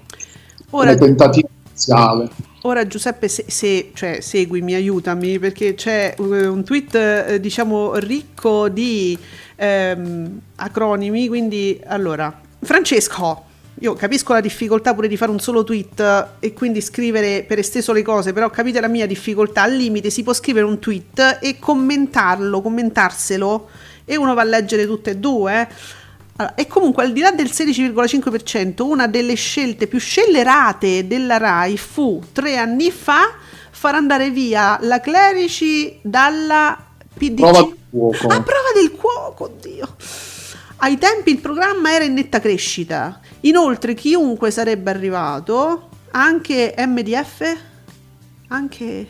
[0.72, 2.30] Ora, come tentativo iniziale.
[2.62, 8.70] Ora Giuseppe, se, se- cioè, seguimi, aiutami, perché c'è eh, un tweet, eh, diciamo, ricco
[8.70, 9.18] di
[9.56, 16.28] ehm, acronimi, quindi, allora, Francesco, io capisco la difficoltà pure di fare un solo tweet
[16.40, 20.24] e quindi scrivere per esteso le cose, però capite la mia difficoltà, al limite si
[20.24, 23.70] può scrivere un tweet e commentarlo, commentarselo
[24.06, 25.62] e uno va a leggere tutte e due.
[25.62, 25.68] eh.
[26.36, 31.78] Allora, e comunque al di là del 16,5%, una delle scelte più scellerate della RAI
[31.78, 33.36] fu tre anni fa
[33.70, 36.78] far andare via la Clerici dalla
[37.14, 37.36] PDC.
[37.36, 38.28] Prova del fuoco.
[38.28, 39.96] A prova del cuoco, oddio.
[40.78, 43.20] Ai tempi il programma era in netta crescita.
[43.42, 47.58] Inoltre, chiunque sarebbe arrivato, anche MDF,
[48.48, 49.08] anche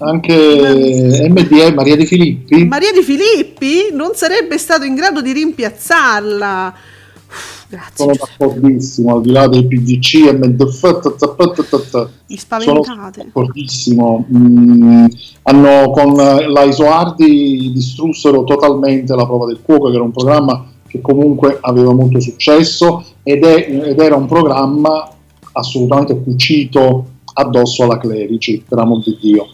[0.00, 6.74] Anche MDE, Maria Di Filippi, Maria Di Filippi, non sarebbe stato in grado di rimpiazzarla.
[7.70, 7.92] Grazie.
[7.96, 11.16] sono d'accordissimo, al di là dei PDC, MDF,
[12.28, 13.24] Mi sono spaventate.
[13.24, 14.24] d'accordissimo.
[14.34, 15.04] Mm,
[15.42, 21.02] hanno con la Isoardi distrussero totalmente la prova del cuoco, che era un programma che
[21.02, 25.06] comunque aveva molto successo ed, è- ed era un programma
[25.52, 29.46] assolutamente cucito addosso alla Clerici, per amor di Dio.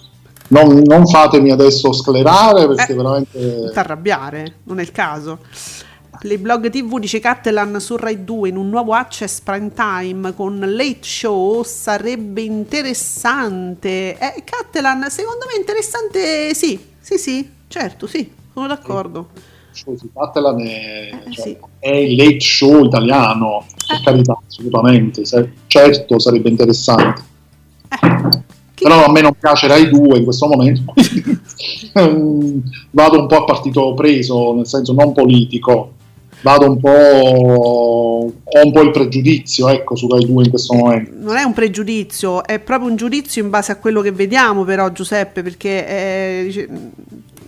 [0.55, 2.94] Non, non fatemi adesso sclerare perché Eh.
[2.94, 5.38] veramente Non t'arrabbiare, non è il caso.
[6.16, 10.98] Playblog TV dice Cattelan su Rai 2 in un nuovo access prime time con Late
[11.02, 14.16] Show sarebbe interessante.
[14.16, 19.28] Eh, Cattelan, secondo me interessante, sì, sì, sì, certo, sì, sono d'accordo.
[19.72, 21.57] show si Catalan è, Eh, cioè, sì.
[21.80, 24.02] è il late show italiano, per Eh.
[24.05, 25.24] carità, assolutamente.
[25.66, 27.22] certo sarebbe interessante.
[27.88, 28.52] Eh,
[28.85, 30.93] Però a me non piace Rai 2 in questo momento,
[32.91, 35.95] vado un po' a partito preso, nel senso non politico,
[36.43, 38.24] vado un po', ho
[38.62, 41.12] un po' il pregiudizio ecco, su Rai 2 in questo momento.
[41.16, 44.93] non è un pregiudizio, è proprio un giudizio in base a quello che vediamo però
[44.93, 46.68] Giuseppe, perché eh, dice-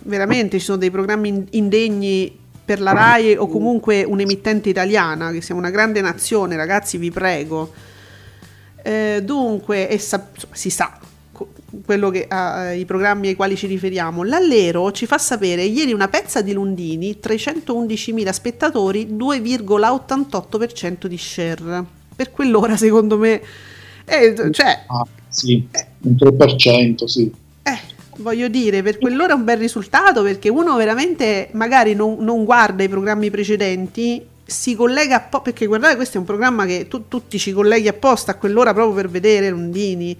[0.05, 2.35] veramente ci sono dei programmi in- indegni
[2.65, 7.71] per la RAI o comunque un'emittente italiana, che siamo una grande nazione, ragazzi, vi prego.
[8.81, 10.97] Eh, dunque, sa- si sa
[12.11, 14.23] che, ah, i programmi ai quali ci riferiamo.
[14.23, 21.83] L'Allero ci fa sapere ieri una pezza di Lundini, 311.000 spettatori, 2,88% di share.
[22.15, 23.41] Per quell'ora, secondo me,
[24.05, 25.67] eh, cioè, Ah, sì,
[26.01, 27.31] un 3%, sì.
[27.63, 27.79] eh,
[28.17, 32.83] voglio dire, per quell'ora è un bel risultato perché uno veramente magari non, non guarda
[32.83, 37.27] i programmi precedenti, si collega apposta, perché guardate questo è un programma che tu, tu
[37.27, 40.17] ti ci colleghi apposta a quell'ora proprio per vedere Rondini.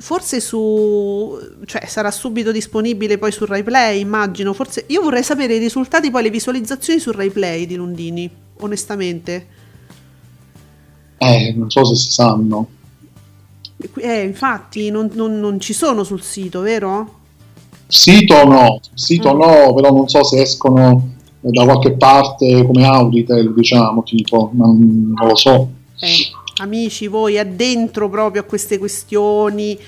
[0.00, 4.54] Forse su, cioè sarà subito disponibile poi su Rai Play, immagino.
[4.54, 8.30] Forse io vorrei sapere i risultati, poi le visualizzazioni su Rai Play di Lundini,
[8.60, 9.46] onestamente.
[11.18, 12.66] Eh, non so se si sanno.
[13.98, 17.18] Eh, infatti non, non- non ci sono sul sito, vero?
[17.86, 19.38] Sito no, sito Mm.
[19.38, 25.12] no, però non so se escono eh, da qualche parte come Auditel, diciamo, tipo, non,
[25.14, 25.68] non lo so.
[25.98, 26.30] Eh,
[26.60, 29.78] amici, voi addentro proprio a queste questioni,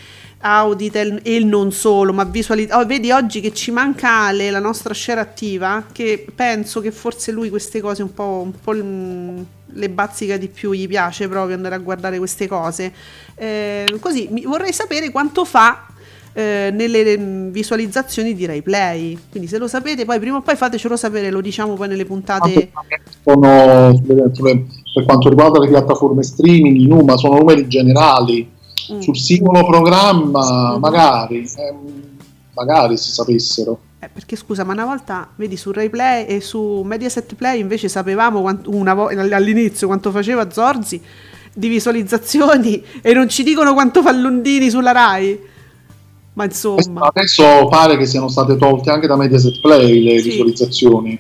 [0.44, 2.78] Auditel e il non solo, ma visualizza.
[2.78, 7.30] Oh, vedi oggi che ci manca Ale, la nostra share attiva, che penso che forse
[7.30, 11.76] lui queste cose un po', un po' le bazzica di più, gli piace proprio andare
[11.76, 12.92] a guardare queste cose.
[13.36, 15.86] Eh, così vorrei sapere quanto fa.
[16.34, 20.56] eh, nelle mm, visualizzazioni di Rai Play quindi se lo sapete poi prima o poi
[20.56, 22.70] fatecelo sapere lo diciamo poi nelle puntate
[23.22, 23.92] Sono,
[24.92, 28.48] per quanto riguarda le piattaforme streaming, i numeri sono numeri generali.
[28.92, 28.98] Mm.
[29.00, 30.80] Sul singolo programma, Mhm.
[30.80, 32.02] magari, ehm,
[32.54, 33.78] magari si sapessero.
[34.00, 37.88] Eh, perché scusa, ma una volta vedi su Rai Play e su Mediaset Play invece
[37.88, 41.00] sapevamo quant- una vo- all'inizio quanto faceva Zorzi
[41.54, 45.38] di visualizzazioni e non ci dicono quanto fa Lundini sulla Rai.
[46.34, 50.30] Ma insomma, Adesso pare che siano state tolte anche da Mediaset Play le Sì.
[50.30, 51.18] visualizzazioni.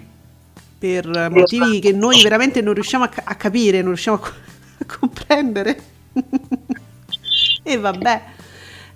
[0.82, 4.32] Per motivi che noi veramente non riusciamo a, ca- a capire, non riusciamo a, co-
[4.78, 5.80] a comprendere.
[7.62, 8.22] e vabbè.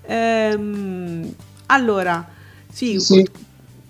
[0.02, 1.32] Ehm,
[1.66, 2.26] allora,
[2.72, 3.24] sì, Sì.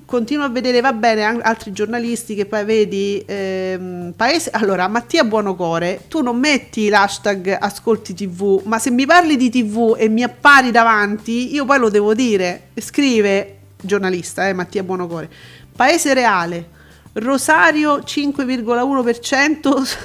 [0.05, 5.25] continuo a vedere, va bene, an- altri giornalisti che poi vedi, ehm, paese, allora Mattia
[5.25, 10.23] Buonocore, tu non metti l'hashtag ascolti tv, ma se mi parli di tv e mi
[10.23, 15.31] appari davanti, io poi lo devo dire, scrive giornalista, eh, Mattia Buonocore,
[15.75, 16.75] paese reale,
[17.19, 19.97] Rosario 5,1%,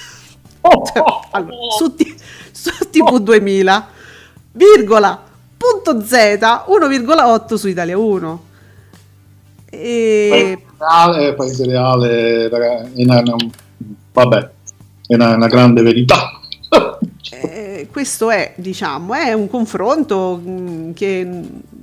[0.64, 1.02] Cioè,
[1.32, 2.14] allora, su, T-
[2.50, 3.88] su TV 2000,
[4.52, 5.22] virgola,
[5.58, 8.44] punto Z, 1,8 su Italia 1.
[9.70, 10.58] E...
[10.78, 13.36] Reale, paese reale, raga, è una, una-
[14.12, 14.50] vabbè,
[15.06, 16.40] è una, una grande verità.
[17.30, 21.28] Eh, questo è, diciamo, è un confronto mh, che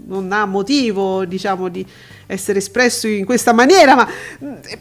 [0.06, 1.86] non ha motivo, diciamo, di
[2.32, 4.08] essere espresso in questa maniera, ma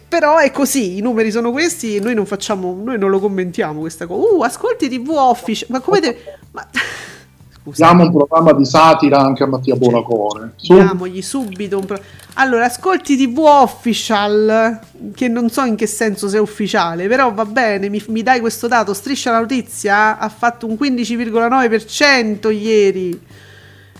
[0.08, 3.80] però è così, i numeri sono questi e noi non facciamo, noi non lo commentiamo
[3.80, 4.34] questa cosa.
[4.34, 6.16] Uh, ascolti TV Office, ma come te...
[6.52, 6.66] Ma...
[7.62, 7.84] Scusa.
[7.84, 10.52] Diamo un programma di satira anche a Mattia Buonacore.
[10.56, 12.00] Su, Diamogli subito un pro-
[12.34, 14.80] Allora, ascolti TV Official,
[15.14, 18.66] che non so in che senso sia ufficiale, però va bene, mi, mi dai questo
[18.66, 18.94] dato.
[18.94, 23.20] Striscia la notizia ha fatto un 15,9% ieri.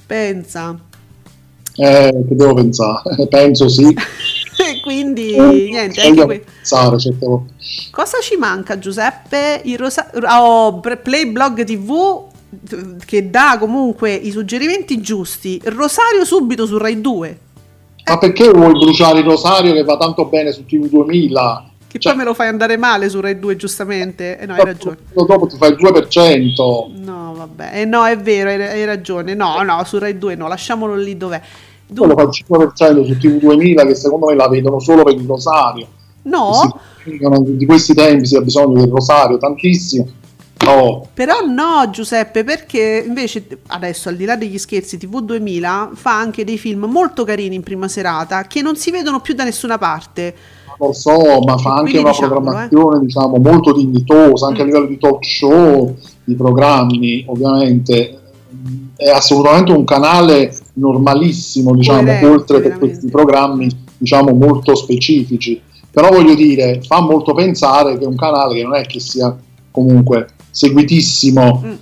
[0.06, 0.88] Pensa.
[1.76, 3.26] Eh, che devo pensare?
[3.28, 3.94] Penso sì.
[4.60, 7.54] E quindi, niente, anche que- pensare certe volte.
[7.90, 9.62] Cosa ci manca, Giuseppe?
[9.64, 12.24] Il rosa- oh, Pre- Playblog TV
[13.06, 15.58] che dà comunque i suggerimenti giusti.
[15.64, 17.38] Rosario subito su Rai 2.
[18.04, 21.69] Ma perché vuoi bruciare il rosario che va tanto bene su TV 2000?
[21.90, 24.38] Che Cioè, poi me lo fai andare male su Rai 2, giustamente.
[24.38, 24.96] Eh no, hai ragione.
[25.12, 27.02] Dopo ti fai il 2%.
[27.02, 27.80] No, vabbè.
[27.80, 29.34] Eh, no, è vero, hai, ragione.
[29.34, 31.40] No, no, su Rai 2 no, lasciamolo lì dov'è.
[31.92, 35.02] Poi lo Dunque, fa il 5% su TV 2000 che secondo me la vedono solo
[35.02, 35.88] per il rosario.
[36.22, 36.52] no,
[37.02, 40.06] Si di questi tempi si ha bisogno del rosario tantissimo.
[40.66, 46.18] Oh, però no, Giuseppe, perché invece adesso al di là degli scherzi, TV 2000 fa
[46.18, 49.78] anche dei film molto carini in prima serata che non si vedono più da nessuna
[49.78, 50.34] parte.
[50.92, 54.68] So, ma fa anche una diciamolo, programmazione diciamo molto dignitosa anche a Mm.
[54.68, 58.14] livello di talk show, di programmi, ovviamente.
[58.96, 62.86] È assolutamente un canale normalissimo, diciamo, Coerente, oltre per veramente.
[62.88, 65.60] questi programmi, diciamo, molto specifici.
[65.90, 69.34] Però voglio dire, fa molto pensare che un canale che non è che sia
[69.70, 71.62] comunque seguitissimo.
[71.64, 71.72] Mm.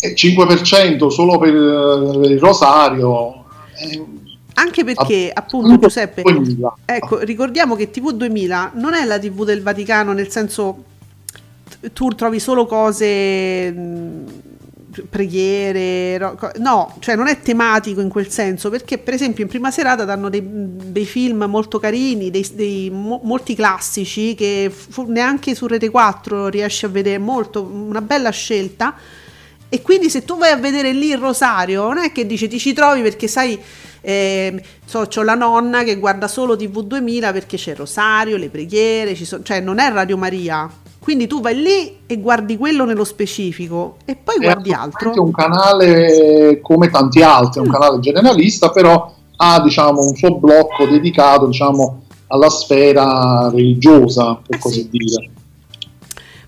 [0.00, 3.44] Eh, 5% solo per eh, il Rosario.
[3.78, 4.04] eh,
[4.54, 6.74] Anche perché, Ah, appunto, Giuseppe, 2000.
[6.84, 10.84] ecco, ricordiamo che TV 2000 non è la TV del Vaticano, nel senso
[11.92, 14.24] tu trovi solo cose, mh,
[15.08, 16.18] preghiere,
[16.58, 20.28] no, cioè non è tematico in quel senso, perché per esempio in prima serata danno
[20.28, 25.88] dei, dei film molto carini, dei, dei mo- molti classici che fu- neanche su Rete
[25.88, 28.94] 4 riesci a vedere molto, una bella scelta.
[29.70, 32.58] E quindi se tu vai a vedere lì il rosario, non è che dici ti
[32.58, 33.58] ci trovi perché sai,
[34.02, 38.50] eh, so, c'ho la nonna che guarda solo TV 2000 perché c'è il rosario, le
[38.50, 40.70] preghiere, ci sono, cioè non è Radio Maria.
[40.98, 45.12] Quindi tu vai lì e guardi quello nello specifico e poi è guardi altro.
[45.16, 50.86] un canale come tanti altri, è un canale generalista, però ha diciamo, un suo blocco
[50.86, 54.88] dedicato diciamo, alla sfera religiosa, per Eh così sì.
[54.90, 55.30] dire.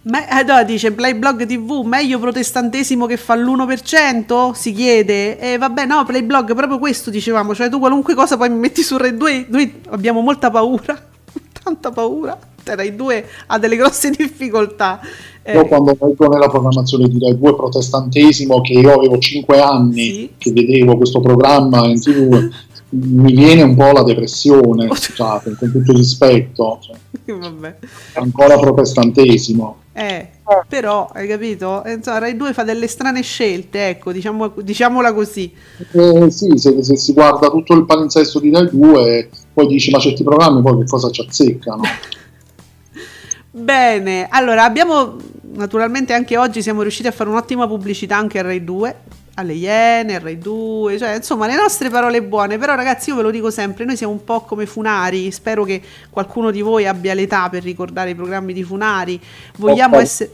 [0.06, 4.50] Ma, eh, no, dice Playblog TV, meglio protestantesimo che fa l'1%?
[4.52, 5.38] Si chiede.
[5.38, 8.98] E vabbè, no, Playblog, proprio questo dicevamo, cioè tu qualunque cosa poi mi metti su
[8.98, 10.94] Rai 2, noi abbiamo molta paura,
[11.62, 12.38] tanta paura.
[12.62, 15.00] Cioè, Rai 2 ha delle grosse difficoltà.
[15.42, 20.00] Eh, Io quando leggo nella programmazione di Rai 2 protestantesimo, che io avevo 5 anni
[20.02, 20.30] Sì.
[20.36, 22.50] che vedevo questo programma in tv,
[22.94, 26.96] mi viene un po' la depressione, scusate, con tutto il rispetto, cioè,
[27.36, 27.76] vabbè.
[28.14, 29.78] ancora protestantesimo.
[29.92, 30.28] Eh,
[30.68, 31.82] però, hai capito?
[31.86, 35.52] Insomma, Rai 2 fa delle strane scelte, ecco, diciamo, diciamola così.
[35.92, 39.98] Eh, sì, se, se si guarda tutto il palinsesto di Rai 2, poi dici ma
[39.98, 41.82] certi programmi poi che cosa ci azzeccano?
[43.52, 45.16] Bene, allora abbiamo
[45.54, 48.96] naturalmente anche oggi siamo riusciti a fare un'ottima pubblicità anche a Rai 2,
[49.34, 53.30] alle Iene, Rai 2, cioè insomma le nostre parole buone, però ragazzi io ve lo
[53.30, 57.48] dico sempre, noi siamo un po' come Funari, spero che qualcuno di voi abbia l'età
[57.48, 59.20] per ricordare i programmi di Funari,
[59.56, 60.30] vogliamo essere...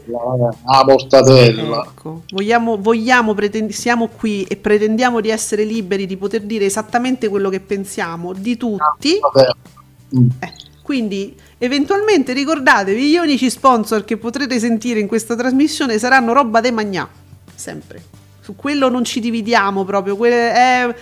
[0.65, 1.83] Ah, mortadella.
[1.87, 7.27] Ecco, vogliamo, vogliamo pretend- siamo qui e pretendiamo di essere liberi di poter dire esattamente
[7.27, 9.17] quello che pensiamo di tutti.
[9.19, 9.55] Mortadella.
[10.15, 10.27] Mm.
[10.39, 16.59] Eh, quindi eventualmente ricordatevi gli unici sponsor che potrete sentire in questa trasmissione saranno roba
[16.59, 17.07] de magnà,
[17.55, 18.20] sempre.
[18.41, 20.95] Su quello non ci dividiamo proprio, que- è-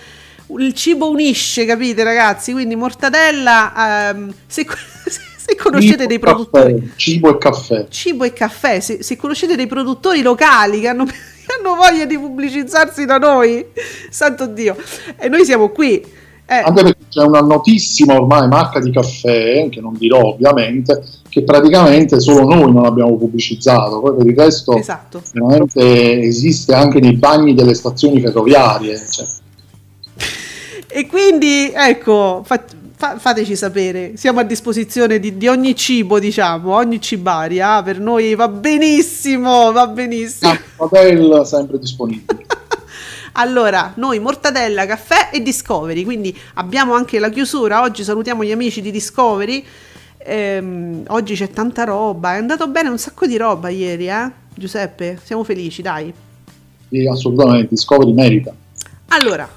[0.58, 2.52] il cibo unisce, capite ragazzi?
[2.52, 4.66] Quindi mortadella, ehm, se,
[5.06, 7.86] se conoscete dei Cibo e produttori caffè, Cibo e caffè.
[7.88, 11.14] cibo e caffè, se, se conoscete dei produttori locali che hanno, che
[11.58, 13.64] hanno voglia di pubblicizzarsi da noi,
[14.10, 14.76] santo Dio,
[15.16, 16.18] e noi siamo qui.
[16.50, 21.44] Eh, Anche perché c'è una notissima ormai marca di caffè, che non dirò ovviamente, che
[21.44, 25.22] praticamente solo noi non abbiamo pubblicizzato, poi per il resto esatto.
[25.32, 28.98] veramente esiste anche nei bagni delle stazioni ferroviarie.
[29.08, 29.26] cioè.
[30.92, 32.64] E quindi, ecco, fa-
[32.96, 38.34] fa- fateci sapere, siamo a disposizione di, di ogni cibo, diciamo, ogni cibaria, per noi
[38.34, 40.50] va benissimo, va benissimo.
[40.50, 42.46] Ah, Hotel sempre disponibile.
[43.32, 47.82] Allora, noi Mortadella, caffè e Discovery, quindi abbiamo anche la chiusura.
[47.82, 49.64] Oggi salutiamo gli amici di Discovery.
[50.18, 54.30] Ehm, oggi c'è tanta roba, è andato bene un sacco di roba ieri, eh?
[54.54, 56.12] Giuseppe, siamo felici, dai.
[56.88, 58.52] Sì, assolutamente, Discovery merita.
[59.08, 59.48] Allora,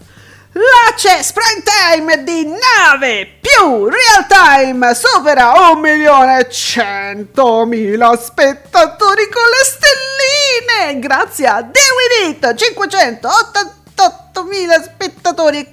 [0.55, 8.15] La CES Prime Time di 9 più Real Time supera 1 milione e 100 mila
[8.15, 10.99] spettatori con le stelline.
[10.99, 11.79] Grazie a The
[12.27, 15.71] With It 588 mila spettatori e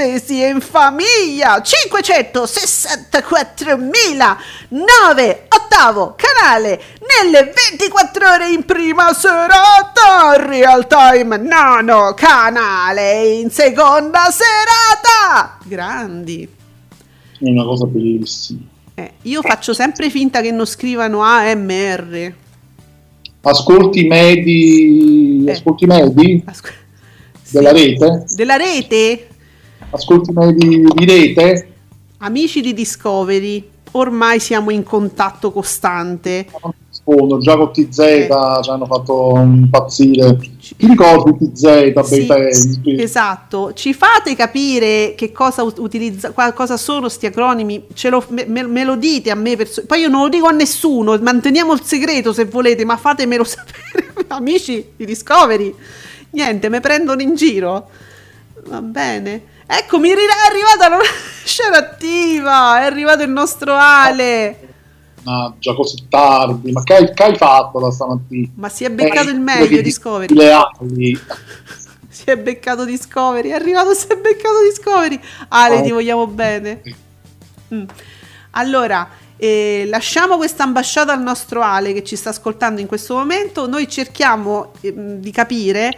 [0.00, 1.60] cortesie in famiglia.
[1.62, 4.36] 564 mila
[4.68, 6.80] 9 ottavo canale
[7.22, 10.36] nelle 24 ore in prima serata.
[10.36, 15.58] Real Time nono canale in seconda serata.
[15.64, 16.48] Grandi.
[17.38, 18.60] È una cosa bellissima.
[18.94, 22.32] Eh, io faccio sempre finta che non scrivano AMR
[23.42, 25.52] Ascolti medi, Eh.
[25.52, 26.42] ascolti medi?
[26.44, 26.68] Asco-
[27.50, 28.24] della rete?
[28.34, 29.26] della rete
[29.90, 31.66] Ascolti medi di rete?
[32.22, 36.46] amici di Discovery ormai siamo in contatto costante
[36.90, 38.28] Rispondo, già con TZ Eh.
[38.62, 40.36] ci hanno fatto impazzire.
[40.36, 41.62] Ti ricordi TZ,
[41.92, 43.00] bei Sì, tempi?
[43.02, 47.86] esatto, ci fate capire che cosa ut- utilizza, cosa sono sti acronimi?
[47.94, 50.46] Ce lo- me, me- me lo dite a me, perso- poi io non lo dico
[50.46, 55.74] a nessuno, manteniamo il segreto se volete, ma fatemelo sapere, amici di Discovery.
[56.30, 57.88] Niente, mi prendono in giro.
[58.66, 59.42] Va bene.
[59.72, 60.98] Ecco, mi ri- è arrivata la
[61.44, 64.68] scena attiva, è arrivato il nostro Ale.
[65.24, 68.48] Ah, già così tardi, ma che hai, che hai fatto da stamattina?
[68.56, 70.34] Ma si è beccato Eh, il meglio, Discovery.
[70.34, 71.20] Le ali.
[72.12, 75.18] Si è beccato Discovery, è arrivato, si è beccato Discovery.
[75.48, 75.82] Ale, Oh.
[75.82, 76.82] ti vogliamo bene.
[77.72, 77.84] Mm.
[78.50, 83.66] Allora, eh, lasciamo questa ambasciata al nostro Ale che ci sta ascoltando in questo momento.
[83.68, 85.96] Noi cerchiamo ehm, di capire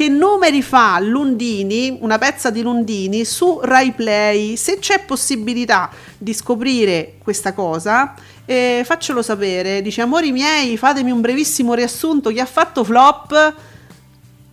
[0.00, 4.56] che numeri fa Lundini, una pezza di Lundini su Rai Play.
[4.56, 8.14] Se c'è possibilità di scoprire questa cosa,
[8.46, 9.82] eh, faccelo sapere.
[9.82, 12.30] Dice, amori miei, fatemi un brevissimo riassunto.
[12.30, 13.54] Chi ha fatto flop?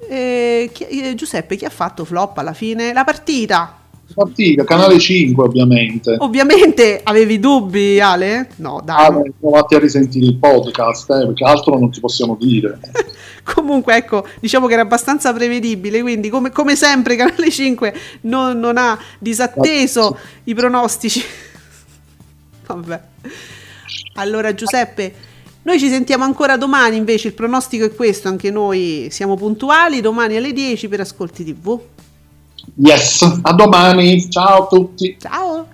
[0.10, 2.92] Eh, chi- eh, Giuseppe, chi ha fatto flop alla fine?
[2.92, 3.87] La partita.
[4.14, 6.16] Partita, canale 5 ovviamente.
[6.20, 8.50] Ovviamente avevi dubbi, Ale?
[8.58, 9.06] No, dai.
[9.06, 12.80] Ah, beh, provate a risentire il podcast, eh, perché altro non ti possiamo dire.
[13.44, 18.78] Comunque, ecco, diciamo che era abbastanza prevedibile, quindi come, come sempre Canale 5 non, non
[18.78, 21.22] ha disatteso i pronostici.
[22.66, 23.02] Vabbè.
[24.16, 25.14] Allora, Giuseppe,
[25.62, 30.36] noi ci sentiamo ancora domani, invece il pronostico è questo, anche noi siamo puntuali, domani
[30.36, 31.80] alle 10 per Ascolti TV.
[32.76, 35.18] Yes, a domani, ciao a tutti.
[35.20, 35.68] Ciao!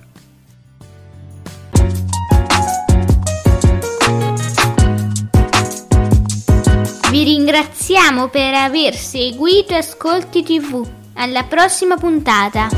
[7.09, 10.83] Vi ringraziamo per aver seguito Ascolti TV.
[11.15, 12.69] Alla prossima puntata.